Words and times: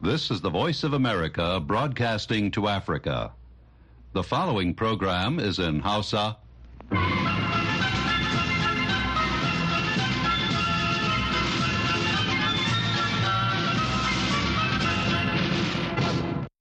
This 0.00 0.30
is 0.32 0.40
the 0.40 0.48
Voice 0.48 0.80
of 0.82 0.94
America 0.96 1.60
broadcasting 1.60 2.48
to 2.56 2.68
Africa. 2.72 3.32
The 4.16 4.22
following 4.24 4.72
program 4.72 5.36
is 5.38 5.58
in 5.60 5.80
Hausa. 5.84 6.40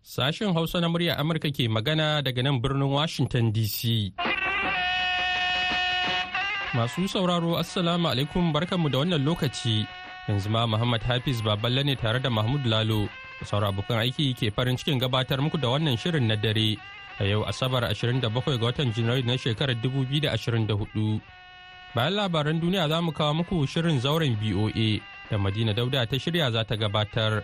Sashen 0.03 0.51
Hausa 0.51 0.83
na 0.83 0.91
murya 0.91 1.15
Amurka 1.15 1.47
ke 1.47 1.71
magana 1.71 2.19
daga 2.19 2.43
nan 2.43 2.59
birnin 2.59 2.91
Washington 2.91 3.53
DC. 3.55 4.11
Masu 6.75 7.07
sauraro 7.07 7.55
Assalamu 7.55 8.11
alaikum 8.11 8.51
barkanmu 8.51 8.91
da 8.91 8.99
wannan 8.99 9.23
lokaci. 9.23 9.87
Yanzu 10.27 10.51
ma 10.51 10.67
Muhammad 10.67 11.01
Hafiz 11.07 11.39
Baballe 11.41 11.85
ne 11.87 11.95
tare 11.95 12.19
da 12.19 12.27
Mahmud 12.29 12.67
Lalo. 12.67 13.07
Sauran 13.45 13.71
abokan 13.71 14.03
aiki 14.03 14.35
ke 14.35 14.51
farin 14.51 14.75
cikin 14.77 14.99
gabatar 14.99 15.39
muku 15.39 15.55
da 15.61 15.67
wannan 15.71 15.95
shirin 15.95 16.27
na 16.27 16.35
dare. 16.35 16.75
A 17.19 17.23
yau 17.27 17.43
Asabar 17.43 17.83
27 17.91 18.19
ga 18.23 18.29
watan 18.59 18.91
Janairu 18.95 19.25
na 19.27 19.35
shekarar 19.35 19.75
2024. 19.79 21.21
Bayan 21.95 22.13
labaran 22.13 22.59
duniya 22.61 22.87
za 22.89 23.01
mu 23.01 23.11
kawo 23.11 23.33
muku 23.43 23.65
shirin 23.67 23.99
zauren 23.99 24.35
BOA 24.37 24.99
da 25.31 25.37
Madina 25.37 25.73
Dauda 25.73 26.05
ta 26.05 26.15
shirya 26.19 26.51
za 26.51 26.63
ta 26.63 26.75
gabatar. 26.75 27.43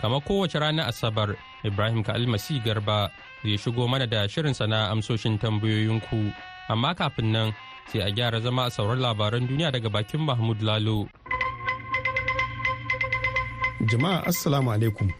Kamar 0.00 0.20
kowace 0.20 0.58
ranar 0.58 0.88
Asabar, 0.88 1.36
Ibrahim 1.64 2.02
Ka'almasi 2.02 2.62
Garba 2.64 3.10
zai 3.42 3.58
shigo 3.58 3.88
mana 3.88 4.06
da 4.06 4.26
shirin 4.28 4.54
sana 4.54 4.88
amsoshin 4.92 5.38
tambayoyinku. 5.38 6.32
Amma 6.68 6.94
kafin 6.94 7.32
nan 7.32 7.54
sai 7.90 8.00
a 8.06 8.10
gyara 8.12 8.40
zama 8.40 8.66
a 8.66 8.70
sauran 8.70 9.00
labaran 9.00 9.48
duniya 9.48 9.72
daga 9.72 9.90
bakin 9.90 10.20
Mahmud 10.20 10.62
Lalo. 10.62 11.08
Jama'a 13.90 14.22
Assalamu 14.30 14.70
alaikum. 14.70 15.10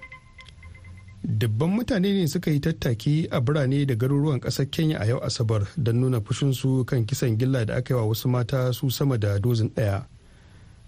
Dubban 1.25 1.71
mutane 1.71 2.13
ne 2.13 2.27
suka 2.29 2.51
yi 2.51 2.61
tattaki 2.61 3.29
a 3.31 3.41
birane 3.41 3.87
da 3.87 3.95
garuruwan 3.95 4.41
ƙasar 4.41 4.71
Kenya 4.71 4.99
a 4.99 5.07
yau 5.07 5.21
Asabar 5.21 5.67
don 5.77 6.01
nuna 6.01 6.21
fushinsu 6.21 6.85
kan 6.87 7.05
kisan 7.07 7.39
gilla 7.39 7.65
da 7.65 7.77
aka 7.77 7.95
yi 7.95 8.01
wa 8.01 8.07
wasu 8.07 8.29
mata 8.29 8.73
su 8.73 8.91
sama 8.91 9.19
da 9.19 9.39
dozin 9.39 9.71
ɗaya. 9.71 10.05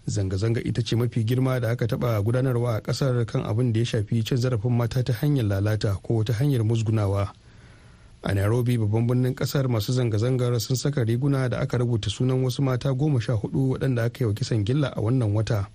zanga-zanga 0.06 0.60
ita 0.60 0.82
ce 0.82 0.96
mafi 0.96 1.24
girma 1.24 1.60
da 1.60 1.70
aka 1.70 1.86
taba 1.86 2.20
gudanarwa 2.22 2.76
a 2.76 2.80
ƙasar 2.80 3.24
kan 3.26 3.42
abin 3.44 3.72
da 3.72 3.80
ya 3.80 3.84
shafi 3.86 4.24
cin 4.24 4.36
zarafin 4.38 4.72
mata 4.76 5.02
ta 5.02 5.12
hanyar 5.12 5.44
lalata 5.46 5.96
ko 6.02 6.22
ta 6.24 6.32
hanyar 6.32 6.60
musgunawa 6.64 7.32
a 8.22 8.34
nairobi 8.34 8.76
babban 8.78 9.06
birnin 9.06 9.34
ƙasar 9.34 9.64
masu 9.68 9.92
zanga-zangar 9.92 10.60
sun 10.60 10.76
saka 10.76 11.04
riguna 11.04 11.48
da 11.48 11.58
aka 11.60 11.78
rubuta 11.78 12.10
sunan 12.10 12.42
wasu 12.44 12.60
mata 12.62 12.92
goma 12.92 13.20
sha 13.20 13.32
huɗu 13.32 13.68
waɗanda 13.78 14.04
aka 14.04 14.24
yi 14.24 14.26
wa 14.26 14.32
kisan 14.34 14.64
gilla 14.64 14.88
a 14.96 15.00
wannan 15.00 15.32
wata 15.32 15.68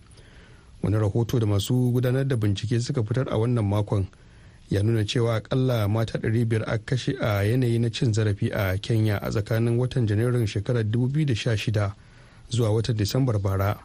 wani 0.84 0.98
rahoto 0.98 1.40
da 1.40 1.46
masu 1.48 1.92
gudanar 1.92 2.28
da 2.28 2.36
bincike 2.36 2.80
suka 2.82 3.02
fitar 3.04 3.26
a 3.34 3.38
wannan 3.38 3.66
makon 3.66 4.06
ya 4.70 4.84
nuna 4.84 5.06
cewa 5.06 5.36
akalla 5.36 5.88
mata 5.88 6.18
500 6.18 6.62
aka 6.64 6.78
kashe 6.78 7.16
a 7.22 7.44
yanayi 7.44 7.80
na 7.80 7.90
cin 7.90 8.14
zarafi 8.14 8.52
a 8.54 8.78
kenya 8.78 9.18
a 9.22 9.30
tsakanin 9.30 9.78
watan 9.80 10.06
janairun 10.08 10.48
shekarar 10.48 10.84
2016 10.84 11.92
zuwa 12.50 12.70
watan 12.74 12.96
disambar 12.98 13.40
bara. 13.40 13.80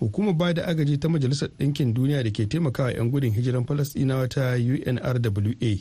Hukumar 0.00 0.34
ba 0.34 0.52
da 0.54 0.66
agaji 0.66 0.98
ta 0.98 1.08
majalisar 1.08 1.48
ɗinkin 1.58 1.94
duniya 1.94 2.22
da 2.24 2.30
ke 2.30 2.46
taimakawa 2.46 2.92
'yan 2.92 3.10
gudun 3.10 3.30
hijiran 3.30 3.64
falasɗinawa 3.64 4.28
ta 4.28 4.54
unrwa 4.58 5.78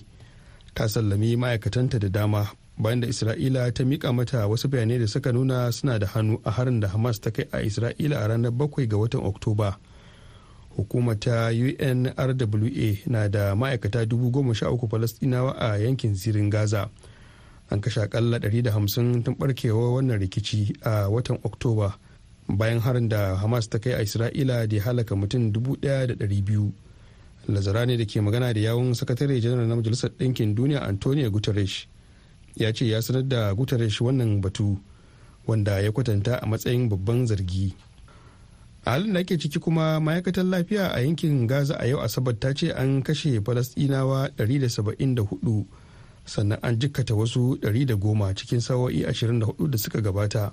ta 0.74 0.88
sallami 0.90 1.36
ma'aikatanta 1.36 2.00
da 2.00 2.10
dama 2.10 2.48
bayan 2.78 3.02
da 3.02 3.08
isra'ila 3.08 3.72
ta 3.74 3.84
mika 3.86 4.14
mata 4.14 4.48
wasu 4.48 4.68
bayanai 4.70 5.00
da 5.00 5.08
suka 5.08 5.32
nuna 5.34 5.72
suna 5.72 6.00
da 6.00 6.08
hannu 6.08 6.38
a 6.46 6.52
harin 6.52 6.80
da 6.80 6.88
hamas 6.88 7.20
ta 7.20 7.30
kai 7.32 7.46
a 7.52 7.60
isra'ila 7.66 8.22
a 8.24 8.28
ranar 8.30 8.52
7 8.52 8.88
ga 8.88 8.98
watan 8.98 9.22
oktoba. 9.26 9.78
Hukumar 10.82 11.20
ta 11.20 11.50
unrwa 11.54 12.98
na 13.08 13.28
da 13.30 13.56
ma'aikata 13.56 14.06
13,000 14.06 14.88
falasɗinawa 14.90 15.52
a 15.60 15.78
yankin 15.78 16.16
zirin 16.16 16.50
gaza. 16.50 16.90
An 17.70 17.80
kashe 17.82 18.02
akalla 18.02 18.38
150 18.40 19.24
tun 19.24 19.36
barkewa 19.38 19.94
wannan 19.96 20.20
rikici 20.20 20.74
a 20.82 21.08
watan 21.10 21.38
oktoba 21.44 21.94
bayan 22.50 22.80
harin 22.80 23.10
da 23.10 23.36
hamas 23.38 23.70
ta 23.70 23.78
kai 23.80 23.94
a 23.94 24.02
isra'ila 24.02 24.68
da 24.68 24.76
ya 24.76 24.84
halaka 24.84 25.16
mutum 25.16 25.52
1,200 25.52 26.72
lazarani 27.48 27.98
da 27.98 28.06
ke 28.06 28.22
magana 28.22 28.54
da 28.54 28.60
yawun 28.60 28.94
sakatare 28.94 29.40
janar 29.42 29.68
na 29.68 29.76
majalisar 29.76 30.10
ɗinkin 30.20 30.56
duniya 30.56 30.82
antonio 30.82 31.30
guterres 31.32 31.88
ya 32.56 32.74
ce 32.74 32.86
ya 32.88 33.02
sanar 33.02 33.24
da 33.28 33.54
guterres 33.54 34.02
wannan 34.02 34.42
batu 34.42 34.78
wanda 35.48 35.80
ya 35.82 35.92
kwatanta 35.92 36.38
a 36.42 36.46
matsayin 36.46 36.90
babban 36.90 37.26
zargi. 37.28 37.74
A 38.86 38.92
halin 38.92 39.14
da 39.14 39.20
ake 39.20 39.38
ciki 39.38 39.60
kuma 39.60 40.00
ma'aikatar 40.00 40.46
lafiya 40.46 40.92
a 40.94 41.00
yankin 41.02 41.48
gaza 41.48 41.76
a 41.80 41.86
yau 41.88 42.02
asabar 42.02 42.40
ta 42.40 42.54
ce 42.54 42.72
an 42.74 43.02
kashe 43.04 43.42
falastinawa 43.46 44.28
174 44.38 45.66
sannan 46.26 46.58
an 46.62 46.80
jikkata 46.80 47.16
wasu 47.16 47.56
110 47.62 48.34
cikin 48.36 48.60
sawo'i 48.62 49.04
24 49.06 49.68
da 49.70 49.78
suka 49.78 50.02
gabata. 50.02 50.52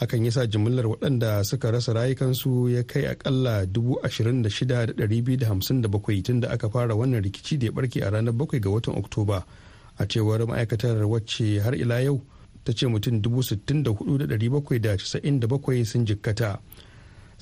Hakan 0.00 0.24
ya 0.24 0.32
sa 0.32 0.46
jimillar 0.46 0.86
waɗanda 0.86 1.44
suka 1.44 1.70
rasa 1.70 1.92
rayukansu 1.92 2.68
ya 2.72 2.82
kai 2.84 3.06
akalla 3.06 3.64
26,257 3.64 6.22
tun 6.22 6.40
da 6.40 6.50
aka 6.50 6.68
fara 6.70 6.94
wannan 6.96 7.22
rikici 7.22 7.58
da 7.58 7.66
ya 7.66 7.72
barke 7.72 8.00
a 8.02 8.10
ranar 8.10 8.32
7 8.34 8.60
ga 8.60 8.70
watan 8.70 8.94
oktoba. 8.96 9.44
A 9.98 10.06
cewar 10.08 10.40
ma'aikatar 10.48 11.04
wacce 11.04 11.60
har 11.60 11.74
ila 11.76 12.00
yau 12.00 12.20
ta 12.64 12.72
ce 12.72 12.86
mutum 12.88 13.20
64,797 13.20 15.84
sun 15.84 16.06
jikkata. 16.06 16.58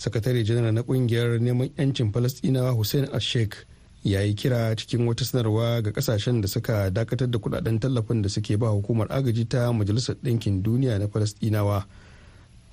Sakatare 0.00 0.40
janar 0.44 0.72
na 0.72 0.80
ƙungiyar 0.82 1.36
neman 1.40 1.68
'yancin 1.76 2.08
falastinawa 2.12 2.72
hussein 2.72 3.04
ashek 3.12 3.66
ya 4.04 4.20
yi 4.24 4.32
kira 4.34 4.72
cikin 4.76 5.04
wata 5.06 5.24
sanarwa 5.24 5.82
ga 5.82 5.90
ƙasashen 5.92 6.40
da 6.40 6.48
suka 6.48 6.90
dakatar 6.90 7.30
da 7.30 7.38
kuɗaɗen 7.38 7.78
tallafin 7.80 8.22
da 8.22 8.28
suke 8.28 8.56
ba 8.56 8.68
hukumar 8.72 9.06
agaji 9.12 9.44
ta 9.48 9.72
majalisar 9.72 10.16
ɗinkin 10.24 10.62
duniya 10.62 10.98
na 10.98 11.06
falastinawa 11.08 11.84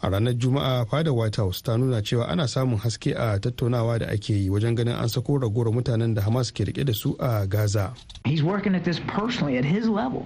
a 0.02 0.10
ranar 0.10 0.34
juma'a 0.40 0.86
fada 0.88 1.12
white 1.14 1.36
house 1.36 1.62
ta 1.62 1.76
nuna 1.78 2.02
cewa 2.02 2.30
ana 2.30 2.48
samun 2.48 2.78
haske 2.80 3.12
a 3.18 3.40
tattaunawa 3.40 4.00
da 4.00 4.06
ake 4.08 4.30
yi 4.34 4.50
wajen 4.50 4.76
ganin 4.76 4.96
an 4.96 5.10
sako 5.10 5.40
ragowar 5.40 5.74
mutanen 5.74 6.14
da 6.16 6.22
hamas 6.22 6.52
ke 6.54 6.64
riƙe 6.64 6.86
da 6.86 6.94
su 6.94 7.16
a 7.20 7.46
gaza. 7.48 7.94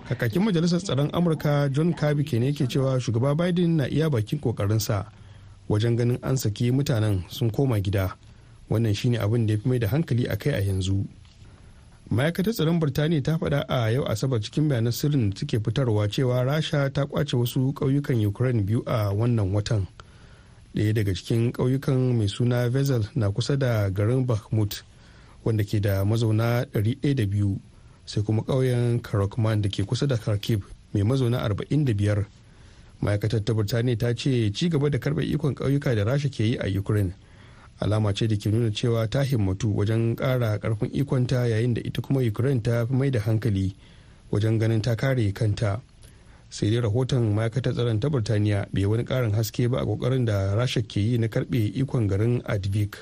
Kakakin 0.09 0.43
majalisar 0.43 0.79
tsaron 0.83 1.09
amurka 1.13 1.71
john 1.73 1.93
kirby 1.93 2.23
ke 2.23 2.37
ne 2.39 2.51
ke 2.53 2.67
cewa 2.69 2.99
shugaba 3.01 3.33
biden 3.35 3.77
na 3.81 3.85
iya 3.87 4.09
bakin 4.09 4.37
kokarinsa 4.39 5.05
wajen 5.69 5.95
ganin 5.97 6.17
an 6.21 6.37
saki 6.37 6.71
mutanen 6.71 7.23
sun 7.29 7.51
koma 7.51 7.79
gida. 7.79 8.15
Wannan 8.69 8.93
shine 8.95 9.17
abin 9.17 9.47
da 9.47 9.53
ya 9.53 9.59
fi 9.59 9.69
mai 9.69 9.79
da 9.79 9.87
hankali 9.87 10.25
a 10.27 10.37
kai 10.37 10.51
a 10.53 10.61
yanzu. 10.61 11.05
Ma'aikatar 12.11 12.53
tsaron 12.53 12.79
birtaniya 12.79 13.23
ta 13.23 13.37
faɗa 13.37 13.65
a 13.67 13.91
yau 13.91 14.03
asabar 14.05 14.41
cikin 14.41 14.67
bayanan 14.67 14.91
sirrin 14.91 15.29
da 15.29 15.37
suke 15.39 15.59
fitarwa 15.63 16.07
cewa 16.09 16.43
rasha 16.43 16.89
ta 16.93 17.05
ƙwace 17.05 17.37
wasu 17.37 17.73
ƙauyukan 17.73 18.25
ukraine 18.27 18.63
biyu 18.63 18.83
a 18.85 19.13
wannan 19.13 19.53
watan. 19.53 19.87
Ɗaya 20.75 20.93
daga 20.93 21.13
cikin 21.15 21.51
ƙauyukan 21.51 22.17
mai 22.17 22.27
suna 22.27 22.69
vezel 22.69 23.07
na 23.15 23.31
kusa 23.31 23.57
da 23.57 23.89
garin 23.89 24.25
bakhmut 24.25 24.83
wanda 25.45 25.63
ke 25.63 25.79
da 25.81 26.03
mazauna 26.05 26.65
102 26.73 27.59
sai 28.05 28.23
kuma 28.23 28.41
ƙauyen 28.43 28.99
karokman 29.01 29.61
da 29.61 29.69
ke 29.69 29.83
kusa 29.87 30.07
da 30.07 30.17
kharkiv 30.17 30.61
mai 30.93 31.03
mazauna 31.03 31.39
45 31.47 32.25
ma'aikatar 33.01 33.41
ta 33.43 33.53
birtaniya 33.53 33.97
ta 33.97 34.13
ce 34.13 34.51
ci 34.53 34.69
gaba 34.69 34.89
da 34.89 34.97
karɓar 34.99 35.23
ikon 35.25 35.55
ƙauyuka 35.55 35.95
da 35.95 36.03
rasha 36.03 36.29
ke 36.29 36.43
yi 36.43 36.55
a 36.57 36.67
ukraine. 36.79 37.13
Alama 37.81 38.13
ce 38.13 38.27
da 38.27 38.35
ke 38.37 38.49
nuna 38.51 38.69
cewa 38.71 39.07
ta 39.09 39.23
himmatu 39.23 39.73
wajen 39.75 40.15
ƙara 40.15 40.59
ƙarfin 40.59 40.91
ikonta 40.93 41.47
yayin 41.49 41.73
da 41.73 41.81
ita 41.81 42.01
kuma 42.01 42.21
ukraine 42.21 42.61
ta 42.61 42.85
fi 42.85 42.93
mai 42.93 43.09
da 43.09 43.19
hankali 43.19 43.75
wajen 44.31 44.59
ganin 44.59 44.81
ta 44.81 44.95
kare 44.95 45.31
kanta. 45.33 45.81
Sai 46.49 46.69
dai 46.69 46.79
rahoton 46.81 47.33
ma'aikatar 47.33 47.73
tsaron 47.73 47.99
ta 47.99 48.09
burtaniya 48.09 48.67
bai 48.71 48.85
wani 48.85 49.03
ƙarin 49.03 49.33
haske 49.33 49.67
ba 49.69 49.79
a 49.81 49.85
ƙoƙarin 49.85 50.25
da 50.25 50.53
rasha 50.55 50.81
ke 50.85 50.97
yi 51.01 51.17
na 51.17 51.27
karɓe 51.27 51.73
ikon 51.81 52.07
garin 52.07 52.41
advik. 52.45 52.95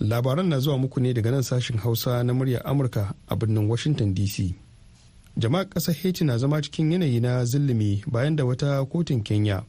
Labaran 0.00 0.48
na 0.48 0.58
zuwa 0.60 0.78
muku 0.78 1.00
ne 1.00 1.12
daga 1.12 1.30
nan 1.30 1.42
sashen 1.42 1.76
hausa 1.82 2.22
na 2.24 2.32
muryar 2.32 2.62
amurka 2.64 3.14
a 3.28 3.36
birnin 3.36 3.68
washington 3.68 4.14
dc 4.14 4.54
jama'a 5.36 5.64
ƙasar 5.64 5.94
haiti 6.02 6.24
na 6.24 6.38
zama 6.38 6.60
cikin 6.62 6.92
yanayi 6.92 7.20
na 7.20 7.44
zillimi 7.44 8.02
bayan 8.06 8.36
da 8.36 8.44
wata 8.44 8.84
kotun 8.84 9.22
kenya 9.22 9.64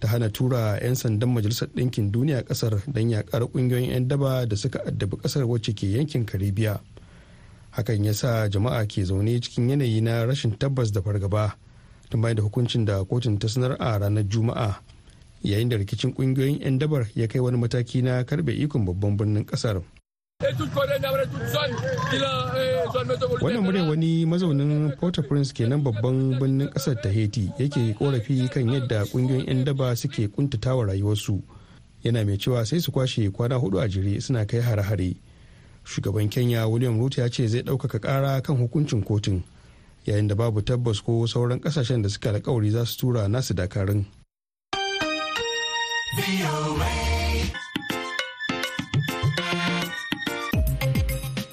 ta 0.00 0.08
hana 0.08 0.28
tura 0.30 0.78
'yan 0.82 0.94
sandan 0.94 1.32
majalisar 1.32 1.68
ɗinkin 1.68 2.10
duniya 2.10 2.42
ƙasar 2.42 2.82
don 2.86 3.10
yaƙar 3.10 3.42
ƙungiyoyin 3.52 3.90
'yan 3.90 4.08
daba 4.08 4.46
da 4.48 4.56
suka 4.56 4.78
addabi 4.86 5.16
ƙasar 5.16 5.44
wacce 5.44 5.72
ke 5.74 5.86
yankin 5.92 6.24
karibiya 6.26 6.80
hakan 7.70 8.04
ya 8.04 8.12
sa 8.14 8.48
jama'a 8.48 8.86
ke 8.86 9.04
zaune 9.04 9.40
cikin 9.40 9.68
yanayi 9.70 10.00
na 10.00 10.24
rashin 10.26 10.56
tabbas 10.58 10.92
da 10.92 11.00
fargaba 11.02 11.52
tun 12.10 12.20
bayan 12.20 12.36
da 12.36 12.42
hukuncin 12.42 12.84
da 12.84 13.04
kotun 13.04 13.38
ta 13.38 13.48
sanar 13.48 13.76
a 13.78 13.98
ranar 13.98 14.24
juma'a 14.28 14.80
yayin 15.42 15.68
da 15.68 15.76
rikicin 15.76 16.14
ƙungiyoyin 16.14 16.60
'yan 16.60 16.78
dabar 16.78 17.06
ya 17.14 17.26
kai 17.26 17.40
wani 17.40 17.58
mataki 17.58 18.02
na 18.02 18.22
karɓe 18.24 18.52
ikon 18.62 18.84
babban 18.84 19.16
birnin 19.16 19.44
ƙasar. 19.46 19.82
Wannan 23.42 23.62
murya 23.62 23.82
wani 23.84 24.26
mazaunin 24.26 24.92
port-au-prince 25.00 25.52
kenan 25.52 25.82
babban 25.84 26.38
birnin 26.40 26.68
ƙasar 26.72 26.96
ta 27.02 27.08
haiti 27.08 27.52
yake 27.58 27.94
korafi 27.98 28.48
kan 28.48 28.68
yadda 28.68 29.04
ƙungiyoyin 29.04 29.46
'yan 29.46 29.64
daba 29.64 29.96
suke 29.96 30.28
kuntatawa 30.28 30.86
rayuwarsu. 30.86 31.42
Yana 32.04 32.24
mai 32.24 32.36
cewa 32.38 32.64
sai 32.66 32.80
su 32.80 32.90
kwashe 32.92 33.30
kwana 33.30 33.56
huɗu 33.60 33.80
a 33.84 33.88
jere 33.88 34.20
suna 34.20 34.46
kai 34.46 34.60
hare-hare. 34.60 35.16
Shugaban 35.84 36.28
kenya 36.30 36.68
william 36.68 36.98
ruto 37.00 37.20
ya 37.20 37.28
ce 37.28 37.46
zai 37.48 37.62
ɗaukaka 37.62 37.98
ƙara 38.00 38.40
kan 38.42 38.56
hukuncin 38.56 39.04
kotun 39.04 39.42
yayin 40.06 40.28
da 40.28 40.34
babu 40.34 40.62
tabbas 40.62 41.00
ko 41.04 41.26
sauran 41.26 41.60
ƙasashen 41.60 42.02
da 42.02 42.08
suka 42.08 42.30
alkawari 42.32 42.70
za 42.70 42.84
su 42.86 42.96
tura 42.98 43.28
nasu 43.28 43.54
dakarun 43.54 44.04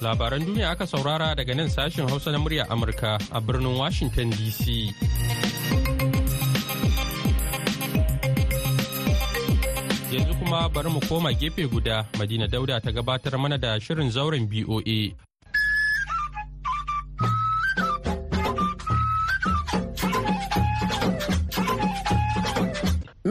labaran 0.08 0.40
duniya 0.40 0.72
aka 0.72 0.88
saurara 0.88 1.36
daga 1.36 1.52
nan 1.52 1.68
sashen 1.68 2.08
hausa 2.08 2.32
na 2.32 2.38
murya 2.40 2.64
amurka 2.72 3.20
a 3.36 3.40
birnin 3.44 3.76
washington 3.76 4.32
dc 4.32 4.62
yanzu 10.16 10.32
kuma 10.40 10.64
bari 10.72 10.88
mu 10.96 11.00
koma 11.08 11.32
gefe 11.44 11.68
guda 11.68 12.08
madina 12.18 12.48
dauda 12.48 12.80
ta 12.80 12.90
gabatar 12.90 13.36
mana 13.44 13.58
da 13.60 13.76
shirin 13.86 14.08
zauren 14.18 14.48
boa 14.48 14.80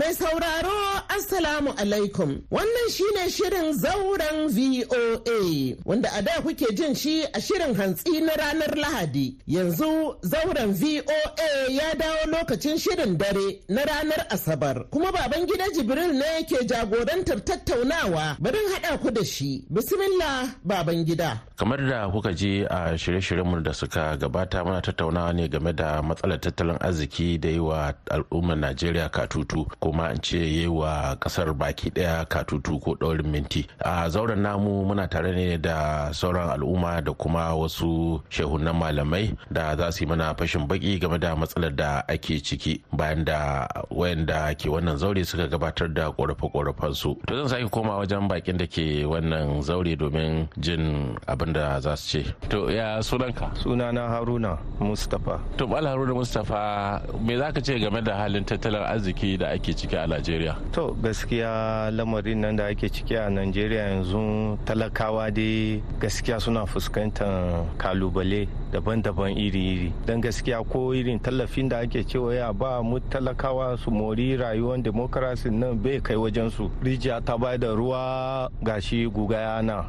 Mai 0.07 0.13
sauraro 0.15 1.04
Assalamu 1.18 1.71
alaikum. 1.77 2.39
Wannan 2.51 2.89
shine 2.95 3.30
shirin 3.30 3.74
zauren 3.74 4.48
VOA 4.56 5.75
wanda 5.86 6.07
a 6.15 6.21
da 6.21 6.31
kuke 6.42 6.71
jin 6.77 6.95
shi 6.95 7.24
a 7.24 7.39
shirin 7.42 7.75
hantsi 7.75 8.21
na 8.21 8.31
ranar 8.39 8.71
Lahadi. 8.77 9.36
Yanzu 9.48 10.15
zauren 10.21 10.71
VOA 10.74 11.68
ya 11.69 11.95
dawo 11.95 12.25
lokacin 12.31 12.77
shirin 12.77 13.18
dare 13.18 13.59
na 13.68 13.81
ranar 13.83 14.27
Asabar. 14.30 14.86
Kuma 14.92 15.12
baban 15.12 15.45
gida 15.45 15.65
Jibril 15.75 16.13
ne 16.13 16.44
ke 16.48 16.63
jagorantar 16.65 17.44
tattaunawa. 17.44 18.38
Barin 18.39 18.69
haɗa 18.75 19.01
ku 19.01 19.12
da 19.12 19.24
shi. 19.25 19.65
Bismillah 19.69 20.56
baban 20.63 21.03
gida. 21.03 21.42
Kamar 21.57 21.77
da 21.89 22.07
kuka 22.10 22.31
ji 22.33 22.63
a 22.63 22.95
shirye-shiryenmu 22.95 23.63
da 23.63 23.74
suka 23.74 24.15
gabata 24.18 24.63
muna 24.63 24.81
tattaunawa 24.81 25.33
ne 25.33 25.48
game 25.50 25.74
da 25.74 26.01
matsalar 26.01 26.39
tattalin 26.39 26.77
arziki 26.80 27.38
da 27.39 27.50
yi 27.50 27.60
wa 27.60 27.92
al'ummar 28.12 28.56
Najeriya 28.57 29.10
katutu 29.10 29.65
kuma 29.80 29.97
in 30.14 30.22
ce 30.22 30.38
yi 30.38 30.68
wa 30.68 31.16
ƙasar 31.20 31.54
baki 31.58 31.90
ɗaya 31.92 32.26
katutu 32.30 32.80
ko 32.82 32.96
daurin 32.96 33.26
minti. 33.32 33.66
A 33.82 34.10
zauren 34.10 34.42
namu 34.42 34.86
muna 34.86 35.10
tare 35.10 35.34
ne 35.34 35.58
da 35.58 36.10
sauran 36.14 36.50
al'umma 36.54 37.02
da 37.04 37.14
kuma 37.14 37.56
wasu 37.58 38.22
shehunan 38.30 38.76
malamai 38.78 39.36
da 39.52 39.76
za 39.76 39.92
su 39.92 40.04
yi 40.04 40.10
mana 40.10 40.36
fashin 40.38 40.68
baki 40.68 41.00
game 41.00 41.18
da 41.20 41.36
matsalar 41.36 41.76
da 41.76 42.04
ake 42.08 42.38
ciki 42.44 42.82
bayan 42.94 43.24
da 43.26 43.68
wayanda 43.90 44.54
ke 44.54 44.70
wannan 44.70 44.98
zaure 44.98 45.26
suka 45.26 45.48
gabatar 45.48 45.90
da 45.94 46.12
korafe-korafen 46.12 46.94
su. 46.96 47.16
To 47.28 47.36
zan 47.36 47.50
sake 47.50 47.72
koma 47.72 47.98
wajen 47.98 48.28
bakin 48.30 48.58
da 48.58 48.66
ke 48.68 49.02
wannan 49.08 49.62
zaure 49.64 49.96
domin 49.98 50.48
jin 50.60 51.18
abin 51.28 51.54
da 51.54 51.80
za 51.80 51.96
su 51.96 52.22
ce. 52.22 52.34
To 52.50 52.70
ya 52.70 53.00
sunanka? 53.02 53.50
Sunana 53.58 54.08
haruna 54.14 54.58
mustapha. 54.80 55.40
To 55.58 55.66
haruna 55.68 56.14
mustapha 56.14 57.02
me 57.22 57.38
za 57.38 57.52
ka 57.52 57.62
ce 57.62 57.80
game 57.80 58.02
da 58.04 58.18
halin 58.18 58.44
tattalin 58.46 58.84
arziki 58.86 59.38
da 59.40 59.48
ake 59.56 59.74
ciki? 59.74 59.87
A 59.95 60.07
najeriya? 60.07 60.56
To 60.74 60.92
gaskiya 61.01 61.88
lamarin 61.95 62.38
nan 62.44 62.56
da 62.56 62.66
ake 62.68 62.89
ciki 62.92 63.16
a 63.16 63.30
najeriya 63.30 63.95
yanzu 63.95 64.57
talakawa 64.66 65.31
dai 65.34 65.81
gaskiya 66.00 66.42
suna 66.42 66.66
fuskantar 66.66 67.63
ƙalubale 67.78 68.48
daban-daban 68.72 69.31
iri-iri. 69.38 69.94
Don 70.06 70.19
gaskiya 70.22 70.60
ko 70.68 70.92
irin 70.92 71.19
tallafin 71.19 71.69
da 71.69 71.80
ake 71.80 72.04
cewa 72.04 72.36
ya 72.36 72.51
ba 72.54 72.84
mu 72.84 73.00
talakawa 73.00 73.78
su 73.80 73.92
mori 73.92 74.36
rayuwar 74.36 74.81
demokarasi 74.84 75.50
nan 75.51 75.78
bai 75.80 76.00
kai 76.04 76.16
wajen 76.19 76.51
su 76.51 76.68
rijiya 76.84 77.24
ta 77.24 77.38
bai 77.38 77.57
da 77.57 77.72
ruwa 77.75 78.50
gashi 78.63 79.07
guga 79.07 79.38
yana. 79.39 79.86